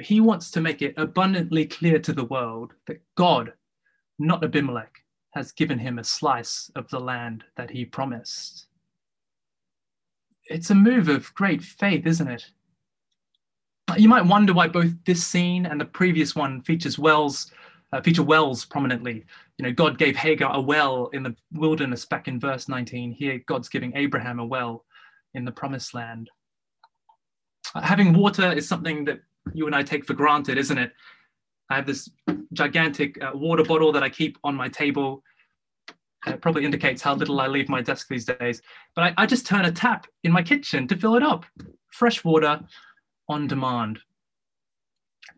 he 0.00 0.20
wants 0.20 0.50
to 0.52 0.60
make 0.60 0.82
it 0.82 0.94
abundantly 0.96 1.66
clear 1.66 1.98
to 1.98 2.12
the 2.12 2.24
world 2.24 2.72
that 2.86 3.02
God, 3.16 3.52
not 4.18 4.44
Abimelech, 4.44 5.01
has 5.32 5.52
given 5.52 5.78
him 5.78 5.98
a 5.98 6.04
slice 6.04 6.70
of 6.76 6.88
the 6.90 7.00
land 7.00 7.44
that 7.56 7.70
he 7.70 7.84
promised. 7.84 8.66
It's 10.46 10.70
a 10.70 10.74
move 10.74 11.08
of 11.08 11.34
great 11.34 11.62
faith, 11.62 12.06
isn't 12.06 12.28
it? 12.28 12.46
You 13.96 14.08
might 14.08 14.26
wonder 14.26 14.52
why 14.52 14.68
both 14.68 14.92
this 15.04 15.24
scene 15.24 15.66
and 15.66 15.80
the 15.80 15.86
previous 15.86 16.34
one 16.34 16.62
features 16.62 16.98
wells, 16.98 17.50
uh, 17.92 18.00
feature 18.00 18.22
wells 18.22 18.64
prominently. 18.64 19.24
You 19.58 19.64
know, 19.64 19.72
God 19.72 19.98
gave 19.98 20.16
Hagar 20.16 20.54
a 20.54 20.60
well 20.60 21.08
in 21.12 21.22
the 21.22 21.34
wilderness 21.52 22.04
back 22.04 22.28
in 22.28 22.40
verse 22.40 22.68
19. 22.68 23.12
Here, 23.12 23.42
God's 23.46 23.68
giving 23.68 23.96
Abraham 23.96 24.38
a 24.38 24.46
well 24.46 24.84
in 25.34 25.44
the 25.44 25.52
promised 25.52 25.94
land. 25.94 26.30
Uh, 27.74 27.80
having 27.80 28.12
water 28.12 28.52
is 28.52 28.68
something 28.68 29.04
that 29.06 29.20
you 29.54 29.66
and 29.66 29.74
I 29.74 29.82
take 29.82 30.06
for 30.06 30.14
granted, 30.14 30.58
isn't 30.58 30.78
it? 30.78 30.92
I 31.72 31.76
have 31.76 31.86
this 31.86 32.10
gigantic 32.52 33.22
uh, 33.22 33.30
water 33.34 33.64
bottle 33.64 33.92
that 33.92 34.02
I 34.02 34.10
keep 34.10 34.36
on 34.44 34.54
my 34.54 34.68
table. 34.68 35.22
It 36.26 36.42
probably 36.42 36.66
indicates 36.66 37.00
how 37.00 37.14
little 37.14 37.40
I 37.40 37.46
leave 37.46 37.70
my 37.70 37.80
desk 37.80 38.08
these 38.08 38.26
days. 38.26 38.60
But 38.94 39.04
I, 39.04 39.22
I 39.22 39.26
just 39.26 39.46
turn 39.46 39.64
a 39.64 39.72
tap 39.72 40.06
in 40.22 40.32
my 40.32 40.42
kitchen 40.42 40.86
to 40.88 40.96
fill 40.96 41.16
it 41.16 41.22
up. 41.22 41.46
Fresh 41.90 42.24
water 42.24 42.60
on 43.28 43.46
demand. 43.46 44.00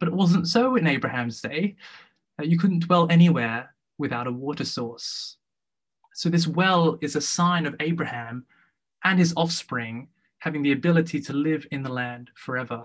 But 0.00 0.08
it 0.08 0.14
wasn't 0.14 0.48
so 0.48 0.74
in 0.74 0.88
Abraham's 0.88 1.40
day. 1.40 1.76
Uh, 2.40 2.42
you 2.42 2.58
couldn't 2.58 2.80
dwell 2.80 3.06
anywhere 3.10 3.72
without 3.98 4.26
a 4.26 4.32
water 4.32 4.64
source. 4.64 5.36
So, 6.14 6.28
this 6.28 6.48
well 6.48 6.98
is 7.00 7.14
a 7.14 7.20
sign 7.20 7.64
of 7.64 7.76
Abraham 7.78 8.44
and 9.04 9.20
his 9.20 9.34
offspring 9.36 10.08
having 10.38 10.62
the 10.62 10.72
ability 10.72 11.20
to 11.20 11.32
live 11.32 11.64
in 11.70 11.82
the 11.82 11.92
land 11.92 12.30
forever. 12.34 12.82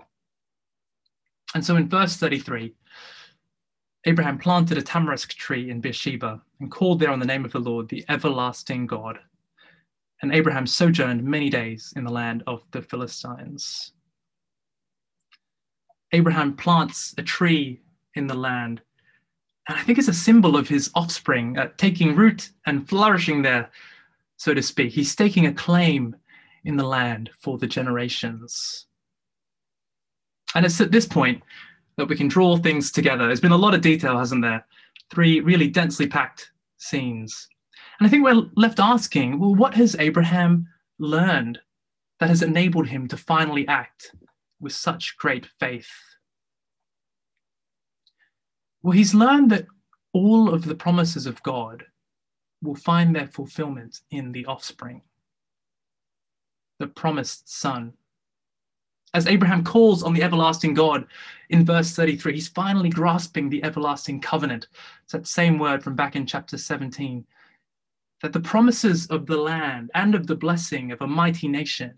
And 1.54 1.64
so 1.64 1.76
in 1.76 1.88
verse 1.88 2.16
33, 2.16 2.74
Abraham 4.06 4.38
planted 4.38 4.78
a 4.78 4.82
tamarisk 4.82 5.34
tree 5.34 5.70
in 5.70 5.80
Beersheba 5.80 6.40
and 6.60 6.70
called 6.70 7.00
there 7.00 7.10
on 7.10 7.20
the 7.20 7.26
name 7.26 7.44
of 7.44 7.52
the 7.52 7.58
Lord, 7.58 7.88
the 7.88 8.04
everlasting 8.08 8.86
God. 8.86 9.18
And 10.22 10.34
Abraham 10.34 10.66
sojourned 10.66 11.22
many 11.22 11.50
days 11.50 11.92
in 11.96 12.04
the 12.04 12.12
land 12.12 12.42
of 12.46 12.62
the 12.70 12.82
Philistines. 12.82 13.92
Abraham 16.12 16.56
plants 16.56 17.14
a 17.18 17.22
tree 17.22 17.80
in 18.14 18.26
the 18.26 18.34
land, 18.34 18.80
and 19.68 19.78
I 19.78 19.82
think 19.82 19.98
it's 19.98 20.08
a 20.08 20.14
symbol 20.14 20.56
of 20.56 20.68
his 20.68 20.90
offspring 20.94 21.56
uh, 21.56 21.68
taking 21.76 22.16
root 22.16 22.50
and 22.66 22.88
flourishing 22.88 23.42
there, 23.42 23.70
so 24.36 24.52
to 24.52 24.62
speak. 24.62 24.92
He's 24.92 25.10
staking 25.10 25.46
a 25.46 25.54
claim 25.54 26.16
in 26.64 26.76
the 26.76 26.86
land 26.86 27.30
for 27.38 27.58
the 27.58 27.66
generations. 27.66 28.86
And 30.54 30.66
it's 30.66 30.80
at 30.80 30.90
this 30.90 31.06
point 31.06 31.42
that 32.00 32.08
we 32.08 32.16
can 32.16 32.28
draw 32.28 32.56
things 32.56 32.90
together. 32.90 33.26
There's 33.26 33.40
been 33.40 33.52
a 33.52 33.56
lot 33.56 33.74
of 33.74 33.82
detail, 33.82 34.18
hasn't 34.18 34.42
there? 34.42 34.66
Three 35.10 35.40
really 35.40 35.68
densely 35.68 36.06
packed 36.06 36.50
scenes. 36.78 37.48
And 37.98 38.06
I 38.06 38.10
think 38.10 38.24
we're 38.24 38.46
left 38.56 38.80
asking 38.80 39.38
well, 39.38 39.54
what 39.54 39.74
has 39.74 39.94
Abraham 39.98 40.66
learned 40.98 41.60
that 42.18 42.30
has 42.30 42.42
enabled 42.42 42.88
him 42.88 43.06
to 43.08 43.16
finally 43.16 43.68
act 43.68 44.14
with 44.60 44.72
such 44.72 45.16
great 45.18 45.46
faith? 45.58 45.90
Well, 48.82 48.92
he's 48.92 49.14
learned 49.14 49.50
that 49.50 49.66
all 50.12 50.52
of 50.52 50.64
the 50.64 50.74
promises 50.74 51.26
of 51.26 51.42
God 51.42 51.84
will 52.62 52.74
find 52.74 53.14
their 53.14 53.26
fulfillment 53.26 54.00
in 54.10 54.32
the 54.32 54.46
offspring, 54.46 55.02
the 56.78 56.86
promised 56.86 57.54
son 57.54 57.92
as 59.12 59.26
Abraham 59.26 59.64
calls 59.64 60.02
on 60.02 60.14
the 60.14 60.22
everlasting 60.22 60.74
God 60.74 61.06
in 61.48 61.64
verse 61.64 61.94
33, 61.94 62.34
he's 62.34 62.48
finally 62.48 62.90
grasping 62.90 63.48
the 63.48 63.62
everlasting 63.64 64.20
covenant. 64.20 64.68
It's 65.04 65.12
that 65.12 65.26
same 65.26 65.58
word 65.58 65.82
from 65.82 65.96
back 65.96 66.14
in 66.14 66.26
chapter 66.26 66.56
17 66.56 67.24
that 68.22 68.32
the 68.32 68.40
promises 68.40 69.06
of 69.06 69.26
the 69.26 69.36
land 69.36 69.90
and 69.94 70.14
of 70.14 70.26
the 70.26 70.34
blessing 70.34 70.92
of 70.92 71.00
a 71.00 71.06
mighty 71.06 71.48
nation, 71.48 71.94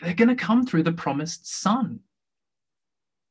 they're 0.00 0.14
going 0.14 0.28
to 0.28 0.34
come 0.34 0.66
through 0.66 0.82
the 0.82 0.92
promised 0.92 1.46
son. 1.60 2.00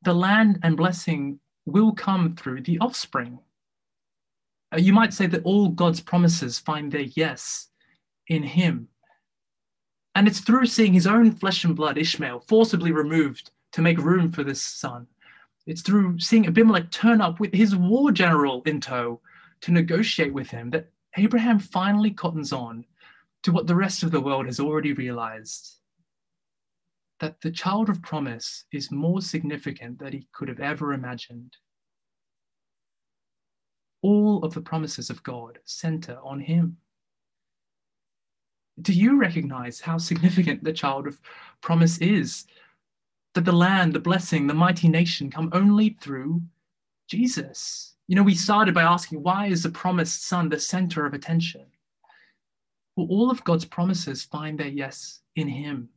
The 0.04 0.14
land 0.14 0.60
and 0.64 0.78
blessing 0.78 1.40
will 1.66 1.92
come 1.92 2.36
through 2.36 2.62
the 2.62 2.80
offspring. 2.80 3.40
Uh, 4.74 4.78
you 4.78 4.94
might 4.94 5.14
say 5.14 5.26
that 5.28 5.44
all 5.44 5.70
God's 5.70 6.00
promises 6.00 6.60
find 6.60 6.92
their 6.92 7.02
yes 7.02 7.70
in 8.28 8.44
him 8.44 8.88
and 10.16 10.28
it's 10.28 10.40
through 10.40 10.66
seeing 10.66 10.94
his 10.94 11.08
own 11.08 11.32
flesh 11.32 11.64
and 11.64 11.76
blood, 11.76 11.98
Ishmael, 11.98 12.42
forcibly 12.42 12.92
removed 12.92 13.52
to 13.74 13.82
make 13.82 13.98
room 14.00 14.32
for 14.32 14.44
this 14.44 14.62
son. 14.62 15.08
It's 15.68 15.82
through 15.82 16.20
seeing 16.20 16.48
Abimelech 16.48 16.90
turn 16.92 17.22
up 17.22 17.40
with 17.40 17.54
his 17.54 17.76
war 17.76 18.12
general 18.12 18.64
in 18.64 18.82
tow 18.82 19.22
to 19.62 19.72
negotiate 19.72 20.34
with 20.34 20.50
him 20.50 20.72
that 20.72 20.90
Abraham 21.18 21.60
finally 21.60 22.12
cottons 22.12 22.52
on 22.52 22.86
to 23.44 23.52
what 23.52 23.68
the 23.68 23.76
rest 23.76 24.04
of 24.04 24.12
the 24.12 24.22
world 24.22 24.46
has 24.46 24.60
already 24.60 24.94
realized 24.94 25.76
that 27.20 27.42
the 27.42 27.52
child 27.52 27.90
of 27.90 28.02
promise 28.02 28.66
is 28.72 28.92
more 28.92 29.22
significant 29.22 30.00
than 30.00 30.14
he 30.14 30.28
could 30.32 30.48
have 30.48 30.60
ever 30.60 30.94
imagined. 30.94 31.56
All 34.02 34.44
of 34.44 34.54
the 34.54 34.62
promises 34.62 35.10
of 35.10 35.22
God 35.24 35.60
center 35.66 36.18
on 36.24 36.40
him 36.40 36.78
do 38.82 38.94
you 38.94 39.20
recognize 39.20 39.80
how 39.80 39.98
significant 39.98 40.64
the 40.64 40.74
child 40.74 41.08
of 41.08 41.20
promise 41.62 41.98
is? 42.00 42.46
That 43.36 43.46
the 43.46 43.52
land, 43.52 43.94
the 43.94 44.00
blessing, 44.00 44.48
the 44.48 44.54
mighty 44.54 44.88
nation 44.88 45.30
come 45.30 45.50
only 45.54 45.98
through 46.02 46.42
Jesus. 47.08 47.96
You 48.08 48.16
know, 48.16 48.24
we 48.24 48.36
started 48.36 48.74
by 48.74 48.84
asking, 48.84 49.22
why 49.22 49.48
is 49.48 49.64
the 49.64 49.70
promised 49.70 50.26
son 50.26 50.50
the 50.50 50.60
center 50.60 51.06
of 51.06 51.14
attention? 51.14 51.66
Well, 52.96 53.08
all 53.10 53.30
of 53.30 53.44
God's 53.44 53.66
promises 53.66 54.24
find 54.24 54.60
their 54.60 54.68
yes 54.68 55.22
in 55.36 55.48
him. 55.48 55.90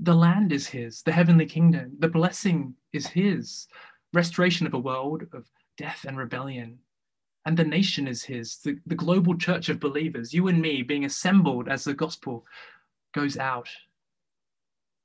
The 0.00 0.14
land 0.14 0.52
is 0.52 0.66
his, 0.66 1.02
the 1.02 1.12
heavenly 1.12 1.46
kingdom, 1.46 1.92
the 1.98 2.08
blessing 2.08 2.74
is 2.92 3.06
his, 3.06 3.68
restoration 4.12 4.66
of 4.66 4.74
a 4.74 4.78
world 4.78 5.24
of 5.32 5.48
death 5.76 6.04
and 6.06 6.16
rebellion, 6.18 6.78
and 7.44 7.56
the 7.56 7.64
nation 7.64 8.06
is 8.06 8.22
his, 8.22 8.58
the, 8.58 8.78
the 8.86 8.94
global 8.94 9.36
church 9.36 9.68
of 9.68 9.80
believers, 9.80 10.32
you 10.32 10.48
and 10.48 10.60
me 10.60 10.82
being 10.82 11.04
assembled 11.04 11.68
as 11.68 11.84
the 11.84 11.94
gospel 11.94 12.46
goes 13.12 13.36
out. 13.36 13.68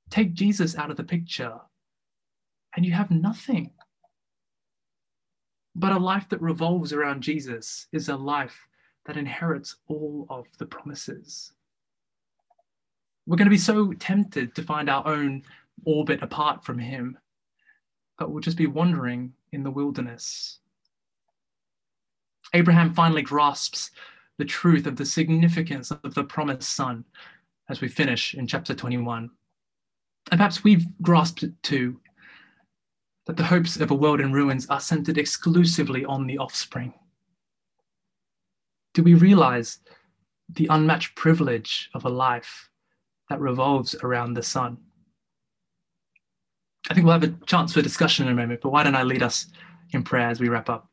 Take 0.09 0.33
Jesus 0.33 0.75
out 0.77 0.91
of 0.91 0.97
the 0.97 1.03
picture, 1.03 1.59
and 2.75 2.85
you 2.85 2.93
have 2.93 3.11
nothing. 3.11 3.71
But 5.75 5.91
a 5.91 5.97
life 5.99 6.29
that 6.29 6.41
revolves 6.41 6.93
around 6.93 7.21
Jesus 7.21 7.87
is 7.91 8.09
a 8.09 8.15
life 8.15 8.67
that 9.05 9.17
inherits 9.17 9.75
all 9.87 10.25
of 10.29 10.45
the 10.57 10.65
promises. 10.65 11.53
we're 13.25 13.37
going 13.37 13.45
to 13.45 13.49
be 13.49 13.57
so 13.57 13.91
tempted 13.93 14.55
to 14.55 14.63
find 14.63 14.89
our 14.89 15.05
own 15.05 15.43
orbit 15.85 16.23
apart 16.23 16.63
from 16.63 16.79
him, 16.79 17.17
but 18.17 18.31
we'll 18.31 18.41
just 18.41 18.57
be 18.57 18.67
wandering 18.67 19.33
in 19.51 19.63
the 19.63 19.71
wilderness. 19.71 20.59
Abraham 22.53 22.93
finally 22.93 23.21
grasps 23.21 23.91
the 24.37 24.45
truth 24.45 24.85
of 24.85 24.95
the 24.95 25.05
significance 25.05 25.91
of 25.91 26.13
the 26.13 26.23
promised 26.23 26.75
son 26.75 27.03
as 27.69 27.81
we 27.81 27.87
finish 27.87 28.33
in 28.33 28.47
chapter 28.47 28.73
21. 28.73 29.29
And 30.31 30.37
perhaps 30.37 30.63
we've 30.63 30.85
grasped 31.01 31.43
it 31.43 31.53
too 31.63 31.99
that 33.25 33.37
the 33.37 33.43
hopes 33.43 33.77
of 33.77 33.91
a 33.91 33.95
world 33.95 34.21
in 34.21 34.31
ruins 34.31 34.67
are 34.69 34.79
centered 34.79 35.17
exclusively 35.17 36.05
on 36.05 36.27
the 36.27 36.37
offspring. 36.37 36.93
Do 38.93 39.03
we 39.03 39.13
realize 39.13 39.79
the 40.49 40.67
unmatched 40.67 41.15
privilege 41.15 41.89
of 41.93 42.05
a 42.05 42.09
life 42.09 42.69
that 43.29 43.41
revolves 43.41 43.95
around 44.01 44.33
the 44.33 44.43
Son? 44.43 44.77
I 46.89 46.93
think 46.93 47.05
we'll 47.05 47.19
have 47.19 47.23
a 47.23 47.45
chance 47.45 47.73
for 47.73 47.81
discussion 47.81 48.27
in 48.27 48.31
a 48.31 48.35
moment, 48.35 48.61
but 48.61 48.71
why 48.71 48.83
don't 48.83 48.95
I 48.95 49.03
lead 49.03 49.23
us 49.23 49.47
in 49.91 50.03
prayer 50.03 50.29
as 50.29 50.39
we 50.39 50.47
wrap 50.47 50.69
up? 50.69 50.89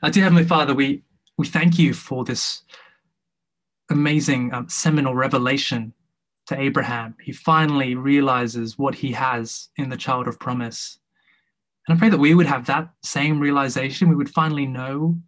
Uh, 0.00 0.10
dear 0.10 0.22
Heavenly 0.22 0.44
Father, 0.44 0.74
we, 0.74 1.02
we 1.38 1.46
thank 1.48 1.76
you 1.76 1.92
for 1.92 2.24
this 2.24 2.62
amazing 3.90 4.54
um, 4.54 4.68
seminal 4.68 5.12
revelation 5.12 5.92
to 6.46 6.60
Abraham. 6.60 7.16
He 7.20 7.32
finally 7.32 7.96
realizes 7.96 8.78
what 8.78 8.94
he 8.94 9.10
has 9.12 9.70
in 9.76 9.88
the 9.88 9.96
child 9.96 10.28
of 10.28 10.38
promise. 10.38 11.00
And 11.86 11.96
I 11.96 11.98
pray 11.98 12.10
that 12.10 12.18
we 12.18 12.34
would 12.34 12.46
have 12.46 12.66
that 12.66 12.90
same 13.02 13.40
realization. 13.40 14.08
We 14.08 14.14
would 14.14 14.30
finally 14.30 14.66
know 14.66 15.18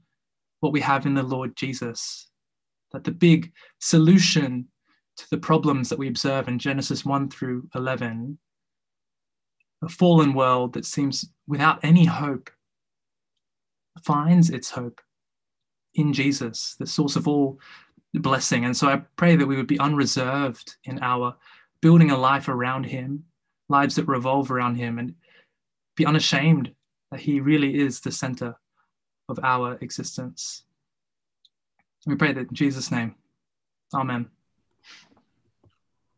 what 0.61 0.73
we 0.73 0.81
have 0.83 1.05
in 1.05 1.15
the 1.15 1.25
Lord 1.25 1.57
Jesus. 1.57 2.29
That 2.93 3.03
the 3.03 3.11
big 3.11 3.51
solution 3.81 4.69
to 5.17 5.27
the 5.33 5.39
problems 5.39 5.89
that 5.89 5.99
we 5.99 6.07
observe 6.07 6.47
in 6.47 6.61
Genesis 6.61 7.05
1 7.05 7.29
through 7.31 7.69
11, 7.75 8.39
a 9.83 9.89
fallen 9.89 10.33
world 10.33 10.75
that 10.75 10.85
seems 10.85 11.29
without 11.49 11.81
any 11.83 12.05
hope, 12.05 12.51
finds 14.05 14.50
its 14.50 14.70
hope 14.70 15.00
in 15.94 16.12
Jesus, 16.12 16.76
the 16.79 16.87
source 16.87 17.16
of 17.16 17.26
all 17.26 17.59
blessing. 18.14 18.64
And 18.64 18.76
so 18.76 18.88
I 18.88 19.03
pray 19.16 19.37
that 19.37 19.46
we 19.46 19.57
would 19.57 19.66
be 19.66 19.79
unreserved 19.79 20.76
in 20.85 21.03
our 21.03 21.37
building 21.81 22.11
a 22.11 22.18
life 22.18 22.48
around 22.48 22.85
Him, 22.85 23.24
lives 23.68 23.96
that 23.96 24.09
revolve 24.09 24.50
around 24.50 24.76
Him, 24.76 24.98
and 24.98 25.14
be 25.96 26.07
unashamed 26.07 26.72
that 27.11 27.20
He 27.20 27.40
really 27.40 27.79
is 27.79 28.00
the 28.00 28.12
center 28.12 28.57
of 29.29 29.38
our 29.42 29.79
existence. 29.81 30.64
We 32.07 32.16
pray 32.16 32.33
that 32.33 32.48
in 32.48 32.55
Jesus' 32.55 32.90
name. 32.90 33.14
Amen. 33.94 34.31